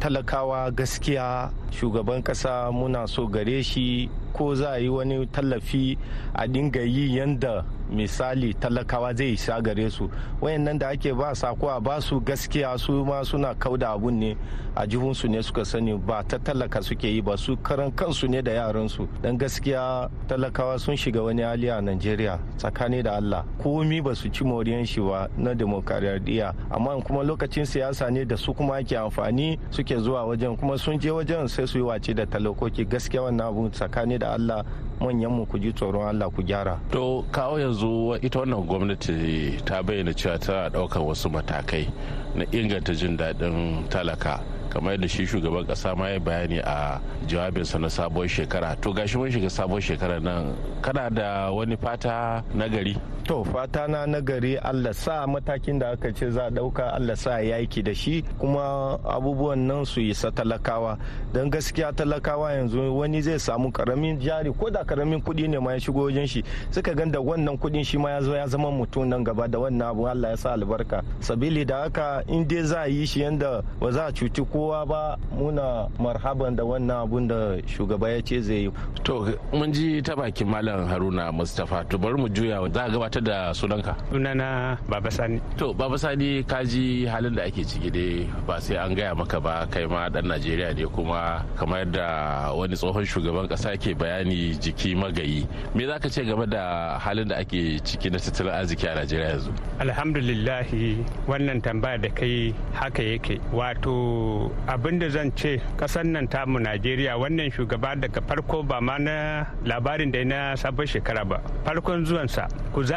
Talakawa 0.00 0.70
gaskiya 0.74 1.50
shugaban 1.72 2.22
kasa 2.22 2.68
muna 2.72 3.08
so 3.08 3.26
gare 3.26 3.62
shi 3.62 4.10
ko 4.36 4.54
za 4.54 4.76
a 4.76 4.78
yi 4.78 4.88
wani 4.88 5.26
tallafi 5.32 5.96
a 6.34 6.46
dinga 6.46 6.84
yi 6.84 7.16
yanda 7.16 7.64
misali 7.90 8.54
talakawa 8.54 9.14
zai 9.14 9.32
isa 9.32 9.60
gare 9.62 9.90
su. 9.90 10.10
Wayannan 10.40 10.78
da 10.78 10.88
ake 10.88 11.12
ba 11.12 11.34
sako 11.34 11.68
a 11.68 11.80
ba 11.80 12.00
su 12.00 12.20
gaskiya 12.20 12.78
su 12.78 13.04
ma 13.04 13.22
suna 13.24 13.54
kauda 13.54 13.90
abun 13.94 14.18
ne 14.18 14.36
a 14.76 14.86
jihunsu 14.86 15.28
ne 15.28 15.42
suka 15.42 15.64
sani 15.64 15.96
ba 15.96 16.22
ta 16.22 16.38
talaka 16.38 16.82
suke 16.82 17.04
yi 17.08 17.20
ba 17.22 17.36
su 17.36 17.56
karan 17.56 17.90
kansu 17.92 18.28
ne 18.28 18.42
da 18.42 18.52
yaransu. 18.52 19.08
Don 19.22 19.38
gaskiya 19.38 20.08
talakawa 20.28 20.78
sun 20.78 20.96
shiga 20.96 21.22
wani 21.22 21.42
hali 21.42 21.68
a 21.68 21.80
najeriya 21.80 22.38
tsakani 22.58 23.02
da 23.02 23.16
allah. 23.16 23.44
Komi 23.62 24.00
ba 24.02 24.14
su 24.14 24.28
ci 24.28 24.44
moriyan 24.44 24.86
shi 24.86 25.00
ba 25.00 25.28
na 25.36 25.54
demokaradiyya. 25.54 26.54
Amma 26.70 27.00
kuma 27.02 27.22
lokacin 27.22 27.64
siyasa 27.64 28.10
ne 28.10 28.24
da 28.24 28.36
su 28.36 28.52
kuma 28.54 28.76
ake 28.76 28.96
amfani 28.96 29.58
suke 29.70 29.96
zuwa 29.96 30.24
wajen 30.26 30.56
kuma 30.56 30.78
sun 30.78 30.98
je 30.98 31.10
wajen 31.10 31.48
sai 31.48 31.66
su 31.66 31.78
yi 31.78 31.84
wace 31.84 32.14
da 32.14 32.26
talakoki. 32.26 32.84
Gaskiya 32.84 33.22
wannan 33.22 33.46
abu 33.48 33.68
tsakani 33.70 34.18
da 34.18 34.32
allah 34.34 34.64
manyan 35.00 35.28
mu 35.30 35.44
ku 35.46 35.58
ji 35.58 35.72
tsoron 35.72 36.08
Allah 36.08 36.30
ku 36.32 36.40
gyara. 36.42 36.80
To 36.90 37.24
kawo 37.30 37.58
yanzu 37.60 37.75
ita 38.22 38.38
wannan 38.40 38.64
gwamnati 38.66 39.60
ta 39.64 39.82
bayyana 39.82 40.12
cewa 40.14 40.38
tana 40.38 40.68
ɗaukar 40.70 41.02
wasu 41.04 41.28
matakai 41.30 41.86
na 42.34 42.44
inganta 42.52 42.94
jin 42.94 43.16
daɗin 43.16 43.88
talaka. 43.88 44.40
Kamar 44.70 44.92
yadda 44.96 45.08
shi 45.08 45.26
shugaban 45.26 45.66
kasa 45.66 45.94
ma 45.94 46.08
ya 46.08 46.18
bayani 46.18 46.58
a 46.64 47.00
jawabinsa 47.26 47.80
na 47.80 47.88
sabon 47.88 48.28
shekara. 48.28 48.80
To 48.80 48.92
gashi 48.92 49.16
mun 49.18 49.30
shiga 49.30 49.50
sabon 49.50 49.80
shekara 49.80 50.22
nan 50.22 50.56
kana 50.82 51.10
da 51.10 51.50
wani 51.52 51.76
fata 51.76 52.42
na 52.54 52.68
gari? 52.68 52.96
To 53.26 53.44
fata 53.44 53.88
na 53.88 54.06
nagari 54.06 54.56
allah 54.62 54.94
sa 54.94 55.26
matakin 55.26 55.78
da 55.78 55.90
aka 55.90 56.12
ce 56.12 56.30
za 56.30 56.46
a 56.46 56.50
ɗauka 56.50 56.94
allah 56.94 57.16
sa 57.16 57.38
ya 57.42 57.58
yaki 57.58 57.82
da 57.82 57.94
shi 57.94 58.22
kuma 58.38 58.98
abubuwan 59.04 59.58
nan 59.58 59.84
su 59.84 60.00
isa 60.00 60.30
talakawa. 60.30 60.98
Don 61.32 61.50
gaskiya 61.50 61.92
talakawa 61.92 62.52
yanzu 62.52 62.98
wani 62.98 63.22
zai 63.22 63.38
samu 63.38 63.70
ƙaramin 63.72 64.20
jari 64.20 64.52
ko 64.52 64.70
da 64.70 64.84
ƙaramin 64.84 65.22
kuɗi 65.22 65.48
ne 65.48 65.58
ma 65.58 65.72
ya 65.72 65.78
shigo 65.80 66.04
wajen 66.06 66.26
shi 66.28 66.44
suka 66.70 66.94
gan 66.94 67.10
da 67.10 67.18
wannan 67.20 67.58
kuɗin 67.58 67.84
shi 67.84 67.98
ma 67.98 68.10
ya 68.10 68.20
zo 68.22 68.32
ya 68.34 68.46
zama 68.46 68.70
mutum 68.70 69.08
nan 69.08 69.24
gaba 69.24 69.48
da 69.48 69.58
wannan 69.58 69.90
abu 69.90 70.06
allah 70.06 70.30
ya 70.30 70.36
sa 70.36 70.52
albarka. 70.54 71.02
Sabili 71.20 71.66
da 71.66 71.82
haka 71.82 72.22
in 72.28 72.46
dai 72.46 72.62
za 72.62 72.82
a 72.82 72.86
yi 72.88 73.06
shi 73.06 73.20
yanda 73.22 73.62
ba 73.80 73.90
za 73.92 74.06
a 74.06 74.12
cuci 74.12 74.44
kowa 74.52 74.86
ba 74.86 75.16
muna 75.34 75.88
marhaban 75.98 76.54
da 76.56 76.62
wannan 76.62 77.02
abun 77.02 77.26
da 77.28 77.58
shugaba 77.66 78.08
ya 78.14 78.20
ce 78.22 78.40
zai 78.40 78.54
yi. 78.66 78.70
To 79.04 79.26
mun 79.52 79.72
ji 79.72 80.00
ta 80.02 80.14
bakin 80.14 80.48
malam 80.48 80.86
haruna 80.86 81.32
mustapha 81.32 81.82
to 81.88 81.98
bari 81.98 82.14
mu 82.16 82.28
juya 82.28 82.62
za 82.72 82.84
a 82.84 82.90
gabatar 83.16 83.22
da 83.22 83.54
sunanka? 83.54 83.96
Sunana 84.10 84.78
baba 84.88 85.10
sani. 85.10 85.40
To 85.56 85.72
baba 85.74 85.98
sani 85.98 86.42
ka 86.44 86.62
ji 86.64 87.06
halin 87.06 87.34
da 87.34 87.42
ake 87.44 87.64
ciki 87.64 87.90
dai 87.92 88.28
ba 88.46 88.60
sai 88.60 88.76
an 88.76 88.94
gaya 88.94 89.14
maka 89.14 89.40
ba 89.40 89.66
kai 89.70 89.86
ma 89.86 90.08
dan 90.08 90.24
najeriya 90.26 90.74
ne 90.76 90.84
kuma 90.86 91.44
kamar 91.56 91.84
da 91.84 92.52
wani 92.52 92.74
tsohon 92.76 93.04
shugaban 93.04 93.48
kasa 93.48 93.76
ke 93.76 93.94
bayani 93.96 94.56
jiki 94.58 94.94
magayi. 94.94 95.46
Me 95.74 95.86
za 95.86 95.98
ka 95.98 96.08
ce 96.08 96.24
game 96.24 96.46
da 96.46 96.98
halin 96.98 97.28
da 97.28 97.36
ake 97.36 97.80
ciki 97.84 98.10
na 98.10 98.18
tattalin 98.18 98.52
arziki 98.54 98.86
a 98.88 98.94
najeriya 98.94 99.28
yanzu? 99.36 99.50
Alhamdulillahi 99.80 101.04
wannan 101.26 101.60
tambaya 101.62 101.98
da 101.98 102.08
kai 102.08 102.54
haka 102.74 103.02
yake. 103.02 103.40
Wato 103.52 104.50
abin 104.68 104.98
da 104.98 105.08
zan 105.08 105.32
ce 105.36 105.60
kasan 105.76 106.12
nan 106.12 106.28
tamu 106.28 106.58
najeriya 106.58 107.16
wannan 107.18 107.50
shugaba 107.50 107.96
daga 107.96 108.20
farko 108.20 108.62
ba 108.62 108.80
ma 108.80 108.98
na 108.98 109.44
labarin 109.64 110.12
da 110.12 110.24
na 110.24 110.54
sabon 110.56 110.86
shekara 110.86 111.24
ba. 111.24 111.40
Farkon 111.64 112.04
zuwansa 112.04 112.46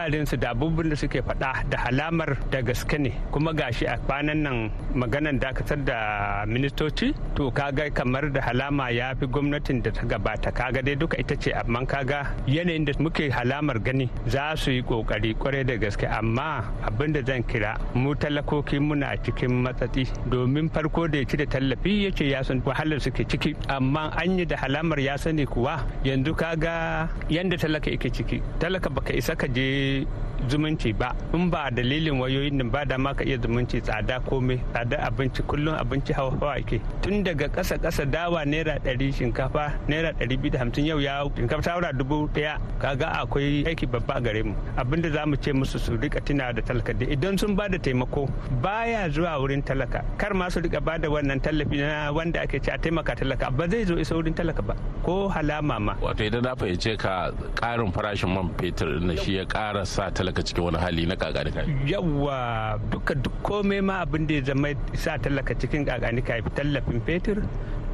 kuzarinsu 0.10 0.38
da 0.42 0.50
abubuwan 0.52 0.90
da 0.90 0.96
suke 0.96 1.22
faɗa 1.22 1.70
da 1.70 1.78
halamar 1.86 2.38
da 2.52 2.62
gaske 2.62 2.98
ne. 2.98 3.12
Kuma 3.32 3.54
gashi 3.54 3.86
a 3.86 3.98
kwanan 3.98 4.42
nan 4.42 4.72
maganan 4.96 5.40
dakatar 5.40 5.78
da 5.86 6.46
ministoci 6.48 7.14
to 7.36 7.52
kaga 7.52 7.90
kamar 7.92 8.30
da 8.34 8.42
halama 8.42 8.90
ya 8.92 9.14
fi 9.14 9.26
gwamnatin 9.28 9.84
da 9.84 9.92
ta 9.92 10.02
gabata. 10.06 10.52
Kaga 10.52 10.82
dai 10.82 10.96
duka 10.96 11.18
ita 11.20 11.36
ce 11.36 11.52
amma 11.54 11.86
kaga 11.86 12.26
yanayin 12.48 12.86
da 12.86 12.94
muke 13.00 13.30
halamar 13.30 13.78
gani 13.84 14.10
za 14.28 14.56
su 14.56 14.72
yi 14.72 14.82
ƙoƙari 14.82 15.36
ƙwarai 15.38 15.66
da 15.66 15.76
gaske. 15.78 16.08
Amma 16.10 16.64
abin 16.84 17.14
da 17.14 17.22
zan 17.22 17.44
kira 17.44 17.78
mu 17.94 18.16
talakoki 18.16 18.80
muna 18.80 19.14
cikin 19.24 19.62
matsatsi. 19.64 20.10
Domin 20.30 20.70
farko 20.74 21.08
da 21.08 21.20
ya 21.20 21.26
ci 21.26 21.38
da 21.38 21.46
tallafi 21.46 22.04
ya 22.06 22.10
ce 22.12 22.26
ya 22.26 22.42
san 22.42 22.62
wahalar 22.62 23.00
suke 23.00 23.28
ciki. 23.30 23.56
Amma 23.70 24.10
an 24.18 24.40
yi 24.40 24.46
da 24.46 24.56
halamar 24.58 24.98
ya 25.00 25.16
sani 25.18 25.46
kuwa 25.46 25.86
yanzu 26.04 26.34
kaga 26.36 27.08
yanda 27.30 27.58
talaka 27.58 27.92
yake 27.92 28.10
ciki. 28.10 28.42
Talaka 28.60 28.90
baka 28.90 29.14
isa 29.14 29.36
ka 29.36 29.46
je 29.48 29.99
zumunci 30.48 30.94
ba. 30.96 31.12
In 31.34 31.50
ba 31.50 31.68
dalilin 31.72 32.20
wayoyin 32.22 32.56
nan 32.62 32.70
ba 32.70 32.86
da 32.86 32.98
ma 32.98 33.12
ka 33.14 33.24
iya 33.24 33.38
zumunci 33.38 33.82
tsada 33.82 34.20
komai 34.24 34.60
tsada 34.72 34.98
abinci 35.04 35.42
kullum 35.44 35.76
abinci 35.76 36.14
hawa 36.16 36.32
hawa 36.40 36.62
ke 36.64 36.80
tun 37.02 37.24
daga 37.24 37.50
ƙasa 37.50 37.76
ƙasa 37.82 38.06
dawa 38.08 38.46
naira 38.46 38.80
ɗari 38.80 39.12
shinkafa 39.12 39.74
naira 39.88 40.14
ɗari 40.16 40.36
biyu 40.40 40.52
da 40.54 40.60
hamsin 40.60 40.86
yau 40.86 41.00
ya 41.00 41.24
shinkafa 41.36 41.82
ta 41.82 41.92
dubu 41.92 42.30
ɗaya. 42.32 42.56
Kaga 42.80 43.08
akwai 43.26 43.66
aiki 43.68 43.86
babba 43.90 44.22
gare 44.22 44.44
mu. 44.44 44.54
Abinda 44.78 45.12
za 45.12 45.26
mu 45.26 45.36
ce 45.36 45.52
musu 45.52 45.80
su 45.80 45.98
riƙa 45.98 46.24
tuna 46.24 46.54
da 46.54 46.62
talaka 46.62 46.94
da 46.94 47.06
idan 47.06 47.38
sun 47.38 47.56
ba 47.56 47.68
da 47.68 47.78
taimako 47.78 48.30
baya 48.62 49.10
zuwa 49.10 49.36
wurin 49.42 49.62
talaka. 49.64 50.04
Kar 50.18 50.34
ma 50.34 50.48
su 50.50 50.62
riƙa 50.62 50.80
ba 50.84 50.98
da 50.98 51.10
wannan 51.10 51.42
tallafi 51.42 51.78
na 51.84 52.12
wanda 52.12 52.42
ake 52.42 52.64
ce 52.64 52.72
a 52.72 52.78
taimaka 52.78 53.16
talaka. 53.16 53.52
Ba 53.52 53.68
zai 53.68 53.84
zo 53.84 53.96
isa 54.00 54.16
wurin 54.16 54.34
talaka 54.34 54.64
ba. 54.66 54.76
Ko 55.04 55.28
halama 55.28 55.80
ma. 55.80 55.94
Wato 56.00 56.24
idan 56.24 56.44
na 56.44 56.56
fahimce 56.56 56.98
ka 56.98 57.32
ƙarin 57.56 57.92
farashin 57.92 58.32
man 58.34 58.50
fetur 58.56 59.02
na 59.02 59.16
shi 59.16 59.36
ya 59.36 59.46
ƙara 59.46 59.86
sa 59.90 60.14
talaka 60.14 60.46
cikin 60.46 60.70
wani 60.70 60.78
hali 60.78 61.04
na 61.10 61.16
kakanika. 61.18 61.66
Yawa 61.90 62.78
duka 62.94 63.18
duk 63.18 63.34
komai 63.42 63.82
ma 63.82 64.06
abin 64.06 64.28
da 64.30 64.38
ya 64.38 64.54
zama 64.54 64.70
sa 64.94 65.18
talaka 65.18 65.58
cikin 65.58 65.82
kakanika 65.90 66.38
ya 66.38 66.46
tallafin 66.54 67.02
fetur 67.02 67.42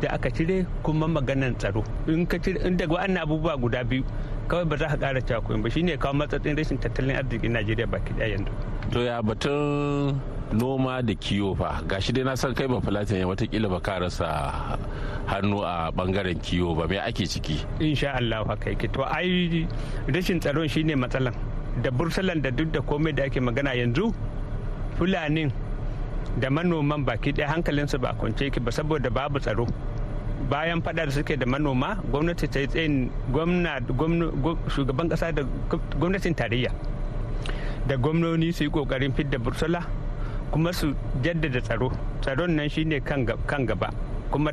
da 0.03 0.11
aka 0.19 0.27
cire 0.29 0.67
kuma 0.83 1.07
maganan 1.07 1.55
tsaro. 1.55 1.79
In 2.11 2.27
ka 2.27 2.35
cire 2.37 2.59
in 2.67 2.75
daga 2.75 2.99
wannan 2.99 3.23
abubuwa 3.23 3.55
guda 3.55 3.79
biyu 3.87 4.03
kawai 4.51 4.67
ba 4.67 4.75
za 4.75 4.91
ka 4.91 4.97
kara 4.99 5.21
cewa 5.23 5.39
koyin 5.41 5.63
ba. 5.63 5.69
Shine 5.71 5.95
kawo 5.95 6.11
matsatsin 6.13 6.51
rashin 6.59 6.77
tattalin 6.77 7.15
arzikin 7.15 7.55
Najeriya 7.55 7.87
baki 7.87 8.11
ɗaya 8.19 8.35
yanzu. 8.35 8.51
To 8.91 8.99
ya 8.99 9.21
batun 9.23 10.19
noma 10.51 10.99
da 11.01 11.15
kiwo 11.15 11.55
fa? 11.55 11.79
Gashi 11.87 12.11
dai 12.11 12.23
na 12.27 12.35
san 12.35 12.51
kai 12.53 12.67
ba 12.67 12.81
filatin 12.83 13.23
ya 13.23 13.25
wataƙila 13.25 13.71
ba 13.71 13.79
ka 13.79 14.03
rasa 14.03 14.27
hannu 15.31 15.63
a 15.63 15.89
ɓangaren 15.95 16.37
kiwo 16.43 16.75
ba. 16.75 16.87
Me 16.91 16.99
ake 16.99 17.23
ciki? 17.23 17.63
Insha 17.79 18.19
Allah 18.19 18.43
haka 18.43 18.75
yake. 18.75 18.91
To 18.91 19.01
ai 19.07 19.63
rashin 20.11 20.43
tsaron 20.43 20.67
shine 20.67 20.91
matsalan. 20.99 21.33
Da 21.81 21.91
bursalan 21.91 22.41
da 22.41 22.51
duk 22.51 22.71
da 22.71 22.79
komai 22.81 23.11
da 23.15 23.23
ake 23.27 23.39
magana 23.39 23.73
yanzu 23.75 24.13
fulanin 24.97 25.51
da 26.39 26.49
manoman 26.49 27.03
baki 27.05 27.31
ɗaya 27.31 27.47
hankalinsu 27.51 27.97
ba 27.99 28.13
kwance 28.13 28.43
yake 28.45 28.59
ba 28.59 28.71
saboda 28.71 29.09
babu 29.09 29.39
tsaro. 29.39 29.67
Bayan 30.49 30.81
fada 30.81 31.05
da 31.05 31.11
suke 31.11 31.35
da 31.39 31.45
manoma 31.45 31.95
gwamnati 32.11 32.47
ta 32.47 32.59
yi 32.59 32.67
tsayin 32.67 33.09
shugaban 34.69 35.09
kasa 35.09 35.31
da 35.31 35.43
gwamnatin 35.99 36.35
tarayya 36.35 36.71
da 37.87 37.95
gwamnoni 37.97 38.51
su 38.53 38.63
yi 38.63 38.69
ƙoƙarin 38.69 39.13
fidda 39.15 39.37
bursula 39.39 39.81
kuma 40.51 40.73
su 40.73 40.93
jaddada 41.23 41.61
tsaro. 41.61 41.91
Tsaron 42.21 42.55
nan 42.55 42.69
shine 42.69 43.01
kan 43.01 43.25
gaba 43.65 43.89
kuma 44.31 44.51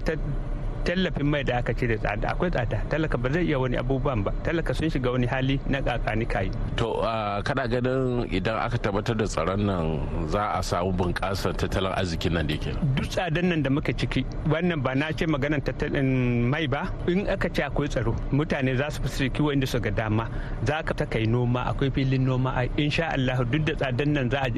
tallafin 0.85 1.27
mai 1.27 1.43
da 1.45 1.59
aka 1.62 1.73
cire 1.75 1.97
tsada. 1.99 2.29
Akwai 2.35 2.51
tsada. 2.51 2.79
Talaka 2.91 3.17
ba 3.19 3.29
zai 3.33 3.45
iya 3.47 3.59
wani 3.59 3.77
abubuwan 3.79 4.23
ba. 4.25 4.31
Talaka 4.45 4.75
sun 4.75 4.91
shiga 4.91 5.11
wani 5.15 5.27
hali 5.27 5.57
na 5.71 5.79
kakani 5.81 6.27
kayi. 6.27 6.51
To 6.77 7.01
kana 7.47 7.65
ganin 7.69 8.27
idan 8.31 8.59
aka 8.59 8.79
tabbatar 8.79 9.15
da 9.19 9.25
tsaron 9.27 9.62
nan 9.67 9.85
za 10.29 10.43
a 10.59 10.62
samu 10.62 10.93
bunƙasar 10.93 11.55
tattalin 11.55 11.95
arzikin 11.95 12.33
nan 12.35 12.47
da 12.47 12.57
ke 12.59 12.71
duk 12.97 13.07
tsadan 13.09 13.47
nan 13.51 13.62
da 13.62 13.71
muka 13.71 13.93
ciki 13.93 14.25
wannan 14.51 14.83
ba 14.83 14.95
na 14.95 15.11
ce 15.12 15.25
maganar 15.27 15.62
tattalin 15.62 16.09
mai 16.51 16.67
ba. 16.67 16.91
In 17.07 17.29
aka 17.29 17.49
ce 17.49 17.62
akwai 17.62 17.89
tsaro 17.89 18.12
mutane 18.33 18.77
za 18.77 18.91
su 18.91 19.03
fi 19.07 19.31
kiwo 19.31 19.53
inda 19.55 19.67
su 19.67 19.79
ga 19.81 19.91
dama. 19.91 20.27
Za 20.67 20.83
ka 20.83 20.95
ta 20.95 21.05
kai 21.07 21.27
noma 21.27 21.62
akwai 21.71 21.91
filin 21.95 22.25
noma. 22.27 22.51
A 22.59 22.67
insha 22.77 23.12
Allah 23.15 23.39
duk 23.45 23.62
da 23.65 23.75
tsadan 23.75 24.11
nan 24.12 24.27
za 24.31 24.39
a 24.43 24.49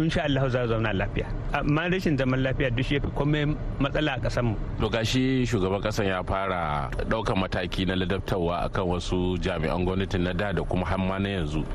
insha 0.00 0.22
Allah 0.24 0.48
za 0.50 0.60
a 0.64 0.66
zauna 0.70 0.92
lafiya. 0.92 1.26
Amma 1.52 1.88
rashin 1.92 2.16
zaman 2.16 2.40
lafiya 2.42 2.70
duk 2.74 2.84
shi 2.86 3.00
komai 3.18 3.44
matsala 3.78 4.16
a 4.16 4.20
ƙasar 4.20 4.42
mu. 4.44 4.54
To 4.80 4.88
gashi 4.88 5.44
shugaban 5.50 5.82
kasan 5.82 6.06
ya 6.06 6.22
fara 6.22 6.86
ɗaukan 7.10 7.34
mataki 7.42 7.82
na 7.86 7.98
ladabtarwa 7.98 8.70
akan 8.70 8.84
wasu 8.94 9.34
jami'an 9.42 9.82
gwamnatin 9.82 10.22
na 10.22 10.32
da 10.32 10.52
da 10.54 10.62
kuma 10.62 10.86
hamma 10.86 11.18
na 11.18 11.28
yanzu. 11.42 11.66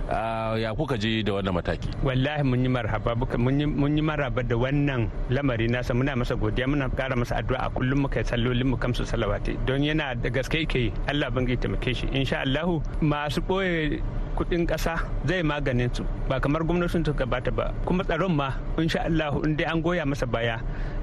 Ya 0.55 0.71
kuka 0.71 0.95
je 0.97 1.19
da 1.23 1.33
wannan 1.35 1.53
mataki? 1.59 1.91
Wallahi 2.03 2.43
mun 2.47 2.63
yi 2.63 2.69
marhaba 2.71 3.11
mun 3.37 3.97
yi 3.97 4.01
marhaba 4.01 4.43
da 4.47 4.55
wannan 4.55 5.11
lamari 5.29 5.67
nasa. 5.67 5.91
Muna 5.93 6.15
masa 6.15 6.35
godiya 6.39 6.67
muna 6.71 6.87
kara 6.95 7.15
masa 7.19 7.43
addu'a. 7.43 7.67
A 7.67 7.69
kullum 7.69 8.07
muka 8.07 8.23
sallolin 8.23 8.63
mu 8.71 8.77
kamsu 8.77 9.03
salawati. 9.03 9.59
Don 9.67 9.83
yana 9.83 10.15
da 10.15 10.29
gaske 10.29 10.63
yake 10.63 10.93
Allah 11.11 11.27
ban 11.29 11.43
taimake 11.45 11.91
shi. 11.95 12.07
Insha 12.15 12.41
Allah 12.47 12.79
masu 13.03 13.41
ɓoye 13.43 13.99
kuɗin 14.35 14.67
kasa 14.67 14.99
zai 15.25 15.41
maganin 15.43 15.89
su. 15.95 16.03
Ba 16.29 16.39
kamar 16.39 16.61
gwamnatin 16.63 17.03
ta 17.03 17.11
gabata 17.11 17.51
ba. 17.51 17.71
Kuma 17.85 18.03
tsaron 18.03 18.35
ma 18.35 18.51
insha 18.77 19.05
Allah 19.05 19.31
in 19.43 19.55
dai 19.55 19.65
an 19.65 19.81
goya 19.81 20.05
masa 20.05 20.25
baya 20.29 20.59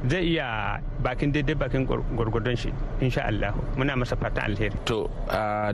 zai 0.07 0.37
iya 0.37 0.79
bakin 1.03 1.33
daidai 1.33 1.55
bakin 1.57 1.87
gwargwadon 1.87 2.57
shi 2.57 2.71
insha 3.01 3.25
Allah 3.27 3.55
muna 3.77 3.97
masa 3.97 4.17
fatan 4.17 4.53
alheri. 4.53 4.77
To 4.85 5.09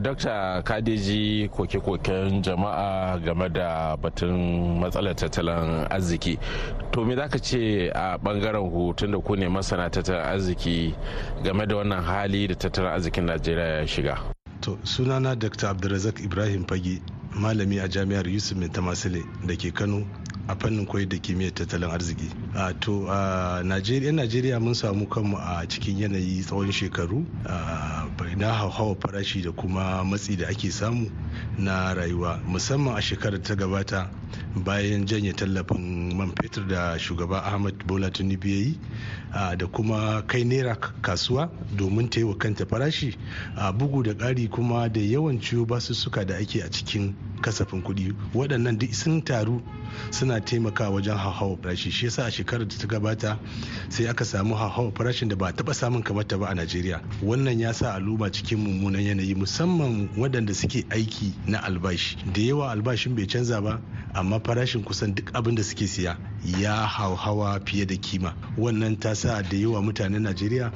dokta 0.01 0.61
kadeji 0.63 1.49
koke-koken 1.49 2.41
jama'a 2.43 3.19
game 3.23 3.49
da 3.53 3.95
batun 3.97 4.79
matsalar 4.79 5.13
tattalin 5.15 5.85
arziki. 5.91 6.37
To 6.91 7.03
me 7.05 7.15
zaka 7.15 7.39
ce 7.41 7.89
a 7.93 8.17
ɓangaren 8.17 8.71
ku 8.71 8.93
tunda 8.95 9.19
ku 9.19 9.35
ne 9.35 9.47
masana 9.47 9.89
tattalin 9.89 10.23
arziki 10.23 10.93
game 11.43 11.65
da 11.67 11.75
wannan 11.75 12.01
hali 12.03 12.47
da 12.47 12.55
tattalin 12.55 12.91
arzikin 12.95 13.25
Najeriya 13.25 13.81
ya 13.81 13.85
shiga? 13.87 14.15
To 14.61 14.77
sunana 14.83 15.35
dr 15.39 15.67
abdulrazak 15.67 16.19
ibrahim 16.23 16.65
fage. 16.65 17.01
Malami 17.35 17.79
a 17.79 17.87
jami'ar 17.87 18.27
yusuf 18.27 18.57
mai 18.57 18.69
tamasile 18.69 19.23
da 19.45 19.55
ke 19.55 19.71
kano 19.73 20.05
a 20.49 20.55
fannin 20.55 20.85
koyar 20.85 21.07
da 21.09 21.17
kimiyyar 21.17 21.53
tattalin 21.53 21.89
arziki. 21.89 22.25
A 22.55 22.73
to 22.73 23.05
a 23.07 23.61
najeriya 23.63 24.11
najeriya 24.11 24.59
mun 24.59 24.73
samu 24.73 25.05
kanmu 25.07 25.37
a 25.37 25.65
cikin 25.67 25.97
yanayi 25.99 26.41
tsawon 26.41 26.71
shekaru 26.71 27.25
na 28.37 28.53
hauhawa 28.53 28.95
farashi 28.95 29.41
da 29.43 29.51
kuma 29.51 30.03
matsi 30.03 30.35
da 30.37 30.47
ake 30.47 30.71
samu 30.71 31.09
na 31.57 31.93
rayuwa 31.93 32.39
musamman 32.47 32.97
a 32.97 33.01
shekarar 33.01 33.41
ta 33.43 33.55
gabata 33.55 34.09
bayan 34.65 35.05
janye 35.05 35.33
tallafin 35.33 36.15
man 36.17 36.31
fetur 36.41 36.67
da 36.67 36.97
shugaba 36.99 37.43
ahmad 37.43 37.75
bola 37.87 38.09
tinubu 38.11 38.47
ya 39.33 39.55
da 39.55 39.67
kuma 39.67 40.21
kai 40.27 40.43
naira 40.43 40.75
kasuwa 41.01 41.49
domin 41.75 42.09
ta 42.09 42.19
yi 42.19 42.25
wa 42.25 42.35
kanta 42.35 42.65
farashi 42.65 43.15
a 43.55 43.71
bugu 43.73 44.03
da 44.03 44.13
ƙari 44.13 44.49
kuma 44.49 44.89
da 44.89 44.99
yawan 45.01 45.39
ciwo 45.39 45.65
basussuka 45.65 46.25
da 46.25 46.35
ake 46.37 46.61
a 46.63 46.69
cikin 46.69 47.15
kasafin 47.41 47.81
kuɗi. 47.81 48.13
Waɗannan 48.33 48.77
duk 48.79 48.93
sun 48.93 49.21
taru 49.21 49.61
suna 50.11 50.39
taimakawa 50.41 50.89
wajen 50.99 51.17
hauhawar 51.17 51.57
farashi. 51.61 51.91
Shi 51.91 52.05
yasa 52.05 52.25
a 52.25 52.31
shekarar 52.31 52.67
da 52.67 52.75
ta 52.77 52.87
gabata 52.87 53.39
sai 53.89 54.07
aka 54.07 54.25
samu 54.25 54.55
hauhawar 54.55 54.91
farashin 54.93 55.29
da 55.29 55.35
ba 55.35 55.51
taɓa 55.51 55.73
samun 55.73 56.03
kamar 56.03 56.27
ta 56.27 56.37
ba 56.37 56.47
a 56.49 56.53
najeriya. 56.55 57.01
Wannan 57.23 57.59
ya 57.59 57.71
sa 57.73 57.95
al'umma 57.95 58.29
cikin 58.31 58.57
mummunan 58.59 59.01
yanayi 59.01 59.35
musamman 59.35 60.09
waɗanda 60.17 60.53
suke 60.53 60.85
aiki 60.89 61.33
na 61.47 61.59
albashi. 61.63 62.17
Da 62.33 62.41
yawa 62.41 62.71
albashin 62.71 63.15
bai 63.15 63.25
canza 63.25 63.61
ba 63.61 63.79
amma 64.19 64.39
farashin 64.39 64.83
kusan 64.83 65.15
duk 65.15 65.31
abin 65.33 65.55
da 65.55 65.63
suke 65.63 65.87
siya 65.87 66.17
ya 66.59 66.75
hauhawa 66.87 67.59
fiye 67.65 67.85
da 67.85 67.95
kima. 67.95 68.33
Wannan 68.57 68.99
ta 68.99 69.13
sa 69.15 69.41
da 69.41 69.57
yawa 69.57 69.81
mutanen 69.81 70.21
najeriya 70.23 70.71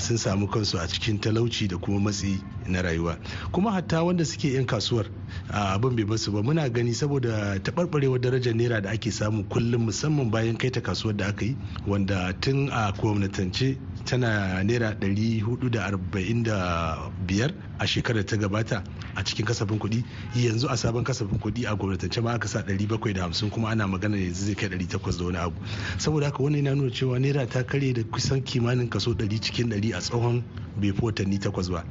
sun 0.00 0.16
samu 0.16 0.46
kansu 0.48 0.78
a 0.78 0.86
cikin 0.86 1.18
talauci 1.20 1.68
da 1.68 1.76
kuma 1.76 2.00
matsi 2.00 2.40
na 2.66 2.82
rayuwa. 2.82 3.18
Kuma 3.52 3.72
hatta 3.72 4.02
wanda 4.04 4.24
suke 4.24 4.52
'yan 4.54 4.66
kasuwar 4.66 5.06
abin 5.50 5.96
bai 5.96 6.04
ba 6.04 6.18
su 6.18 6.32
ba. 6.32 6.42
Muna 6.42 6.68
gani 6.70 6.94
saboda 6.94 7.58
taɓarɓarewar 7.62 8.20
darajar 8.20 8.54
naira 8.54 8.80
da 8.82 8.90
ake 8.90 9.10
samu 9.10 9.44
kullum 9.44 9.84
musamman 9.86 10.30
bayan 10.30 10.56
kai 10.56 10.70
ta 10.70 10.80
kasuwar 10.80 11.16
da 11.16 11.26
aka 11.28 11.44
yi 11.44 11.56
wanda 11.86 12.32
tun 12.40 12.68
a 12.72 12.92
gwamnatance 12.92 13.76
tana 14.08 14.64
naira 14.64 14.94
445 14.96 17.52
a 17.78 17.86
shekarar 17.86 18.24
ta 18.24 18.36
gabata 18.36 18.82
a 19.14 19.22
cikin 19.22 19.44
kasafin 19.46 19.78
kuɗi. 19.78 20.02
Yanzu 20.34 20.66
a 20.70 20.76
sabon 20.76 21.04
kasafin 21.04 21.38
kuɗi 21.38 21.66
a 21.70 21.76
gwamnatance 21.76 22.20
ma 22.22 22.32
aka 22.32 22.48
sa 22.48 22.62
750 22.62 23.50
kuma 23.50 23.68
ana 23.68 23.86
magana 23.86 24.16
yanzu 24.16 24.44
zai 24.46 24.54
kai 24.54 24.68
800 24.68 25.18
da 25.18 25.24
wani 25.24 25.36
abu. 25.38 25.60
Saboda 25.98 26.24
haka 26.26 26.42
wannan 26.42 26.64
yana 26.64 26.74
nuna 26.74 26.90
cewa 26.90 27.18
naira 27.20 27.46
ta 27.46 27.62
karye 27.62 27.92
da 27.92 28.02
kusan 28.04 28.40
kimanin 28.42 28.88
kaso 28.88 29.12
100 29.12 29.38
cikin 29.44 29.68
100 29.68 29.92
a 29.94 30.00
tsohon 30.00 30.42
bai 30.80 30.92
fi 30.92 31.02
watanni 31.04 31.38
takwas 31.38 31.68
ba. 31.70 31.84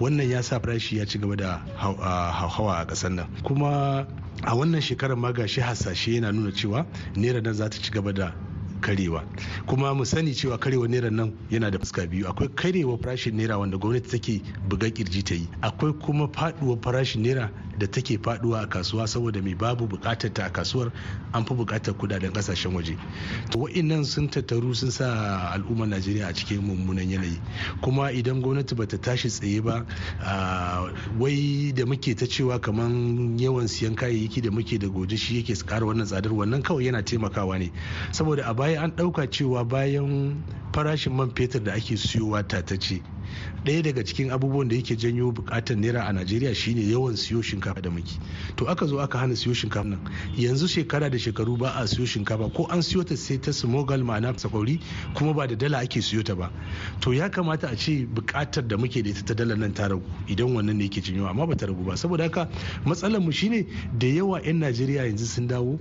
Wannan 0.00 0.28
ya 0.28 0.42
sa 0.42 0.58
farashi 0.58 0.96
ya 0.98 1.06
ci 1.06 1.18
gaba 1.18 1.36
da 1.36 1.60
hauhawa 1.78 2.80
a 2.82 2.86
ƙasar 2.86 3.12
nan. 3.14 3.26
Kuma 3.44 4.06
a 4.42 4.54
wannan 4.56 4.80
shekarar 4.82 5.16
ma 5.16 5.30
gashi 5.32 5.60
hasashe 5.62 6.14
yana 6.18 6.32
nuna 6.32 6.50
cewa 6.50 6.84
naira 7.14 7.40
nan 7.42 7.54
za 7.54 7.68
ta 7.70 7.78
ci 7.78 7.90
gaba 7.92 8.12
da 8.12 8.32
karewa. 8.80 9.24
Kuma 9.66 9.94
mu 9.94 10.04
sani 10.04 10.32
cewa 10.34 10.58
karewa 10.58 10.88
naira 10.88 11.10
nan 11.10 11.32
yana 11.50 11.70
da 11.70 11.78
fuska 11.78 12.06
biyu. 12.06 12.26
Akwai 12.28 12.48
karewa 12.48 12.98
farashin 12.98 13.34
naira 13.36 13.58
wanda 13.58 13.76
gwamnati 13.78 14.10
take 14.10 14.42
buga 14.68 14.88
ƙirji 14.90 15.22
ta 15.24 15.34
yi. 15.34 15.48
Akwai 15.62 15.92
kuma 16.00 16.28
faduwar 16.28 16.78
farashin 16.82 17.22
naira 17.22 17.50
da 17.80 17.86
take 17.86 18.18
faɗuwa 18.18 18.62
a 18.62 18.66
kasuwa 18.66 19.08
saboda 19.08 19.42
mai 19.42 19.54
babu 19.54 19.86
buƙatar 19.88 20.32
ta 20.34 20.44
a 20.46 20.50
kasuwar 20.50 20.92
an 21.32 21.44
fi 21.44 21.54
buƙatar 21.54 21.94
kuɗaɗen 21.96 22.30
ƙasashen 22.32 22.74
waje. 22.74 22.96
To 23.50 23.58
wa'annan 23.58 24.04
sun 24.04 24.28
tattaru 24.28 24.76
sun 24.76 24.90
sa 24.90 25.50
al'ummar 25.54 25.88
najeriya 25.88 26.28
a 26.28 26.32
cikin 26.34 26.60
mummunan 26.60 27.08
yanayi. 27.08 27.40
Kuma 27.80 28.12
idan 28.12 28.42
gwamnati 28.42 28.76
bata 28.76 28.98
tashi 28.98 29.28
tsaye 29.28 29.62
ba 29.64 29.86
wai 31.18 31.72
da 31.74 31.84
muke 31.86 32.14
ta 32.14 32.26
cewa 32.26 32.60
kamar 32.60 32.90
yawan 33.40 33.64
siyan 33.66 33.96
kayayyaki 33.96 34.42
da 34.42 34.50
muke 34.50 34.78
da 34.78 34.88
goje 34.88 35.16
shi 35.16 35.40
yake 35.42 35.56
kara 35.66 35.86
wannan 35.86 36.04
tsadar 36.06 36.32
wannan 36.32 36.62
kawai 36.62 36.84
yana 36.84 37.02
taimakawa 37.02 37.58
ne. 37.58 37.72
Saboda 38.12 38.44
a 38.46 38.52
baya 38.54 38.69
an 38.76 38.90
ɗauka 38.92 39.26
cewa 39.30 39.64
bayan 39.64 40.42
farashin 40.72 41.12
man 41.12 41.30
fetur 41.34 41.62
da 41.64 41.72
ake 41.72 41.96
siyowa 41.96 42.42
tatace 42.42 43.02
ɗaya 43.64 43.82
daga 43.82 44.04
cikin 44.04 44.30
abubuwan 44.30 44.68
da 44.68 44.76
yake 44.76 44.96
janyo 44.96 45.32
buƙatar 45.32 45.76
naira 45.76 46.02
a 46.08 46.12
najeriya 46.12 46.54
shine 46.54 46.80
yawan 46.82 47.16
siyo 47.16 47.42
shinkafa 47.42 47.82
da 47.82 47.90
muke 47.90 48.18
to 48.56 48.66
aka 48.68 48.86
zo 48.86 48.98
aka 49.00 49.18
hana 49.18 49.34
siyo 49.36 49.54
shinkafa 49.54 49.84
nan. 49.88 50.00
Yanzu 50.36 50.66
shekara 50.68 51.10
da 51.10 51.18
shekaru 51.18 51.58
ba 51.58 51.72
a 51.76 51.84
siyo 51.86 52.06
shinkafa. 52.06 52.52
Ko 52.54 52.66
an 52.70 52.78
siyo 52.80 53.04
ta 53.06 53.14
sai 53.16 53.36
ta 53.36 53.50
smogal 53.52 54.02
ma'ana 54.02 54.32
sakwauri 54.38 54.80
kuma 55.14 55.34
ba 55.34 55.46
da 55.46 55.54
dala 55.54 55.78
ake 55.78 56.00
siyo 56.00 56.24
ta 56.24 56.34
ba. 56.34 56.50
To 57.00 57.12
ya 57.12 57.28
kamata 57.28 57.68
a 57.70 57.76
ce 57.76 58.06
buƙatar 58.06 58.66
da 58.66 58.76
muke 58.76 59.02
da 59.04 59.10
ita 59.10 59.22
ta 59.24 59.34
dala 59.34 59.56
nan 59.56 59.72
ta 59.74 59.88
ragu 59.88 60.02
idan 60.26 60.54
wannan 60.56 60.76
ne 60.76 60.84
yake 60.88 61.00
janyo 61.04 61.28
amma 61.28 61.46
ba 61.46 61.54
ta 61.54 61.66
ragu 61.66 61.84
ba. 61.84 61.96
Saboda 61.96 62.24
haka 62.24 62.48
matsalar 62.84 63.20
mu 63.20 63.30
shine 63.30 63.66
da 63.98 64.06
yawa 64.06 64.40
'yan 64.42 64.58
najeriya 64.60 65.04
yanzu 65.06 65.26
sun 65.26 65.46
dawo 65.48 65.78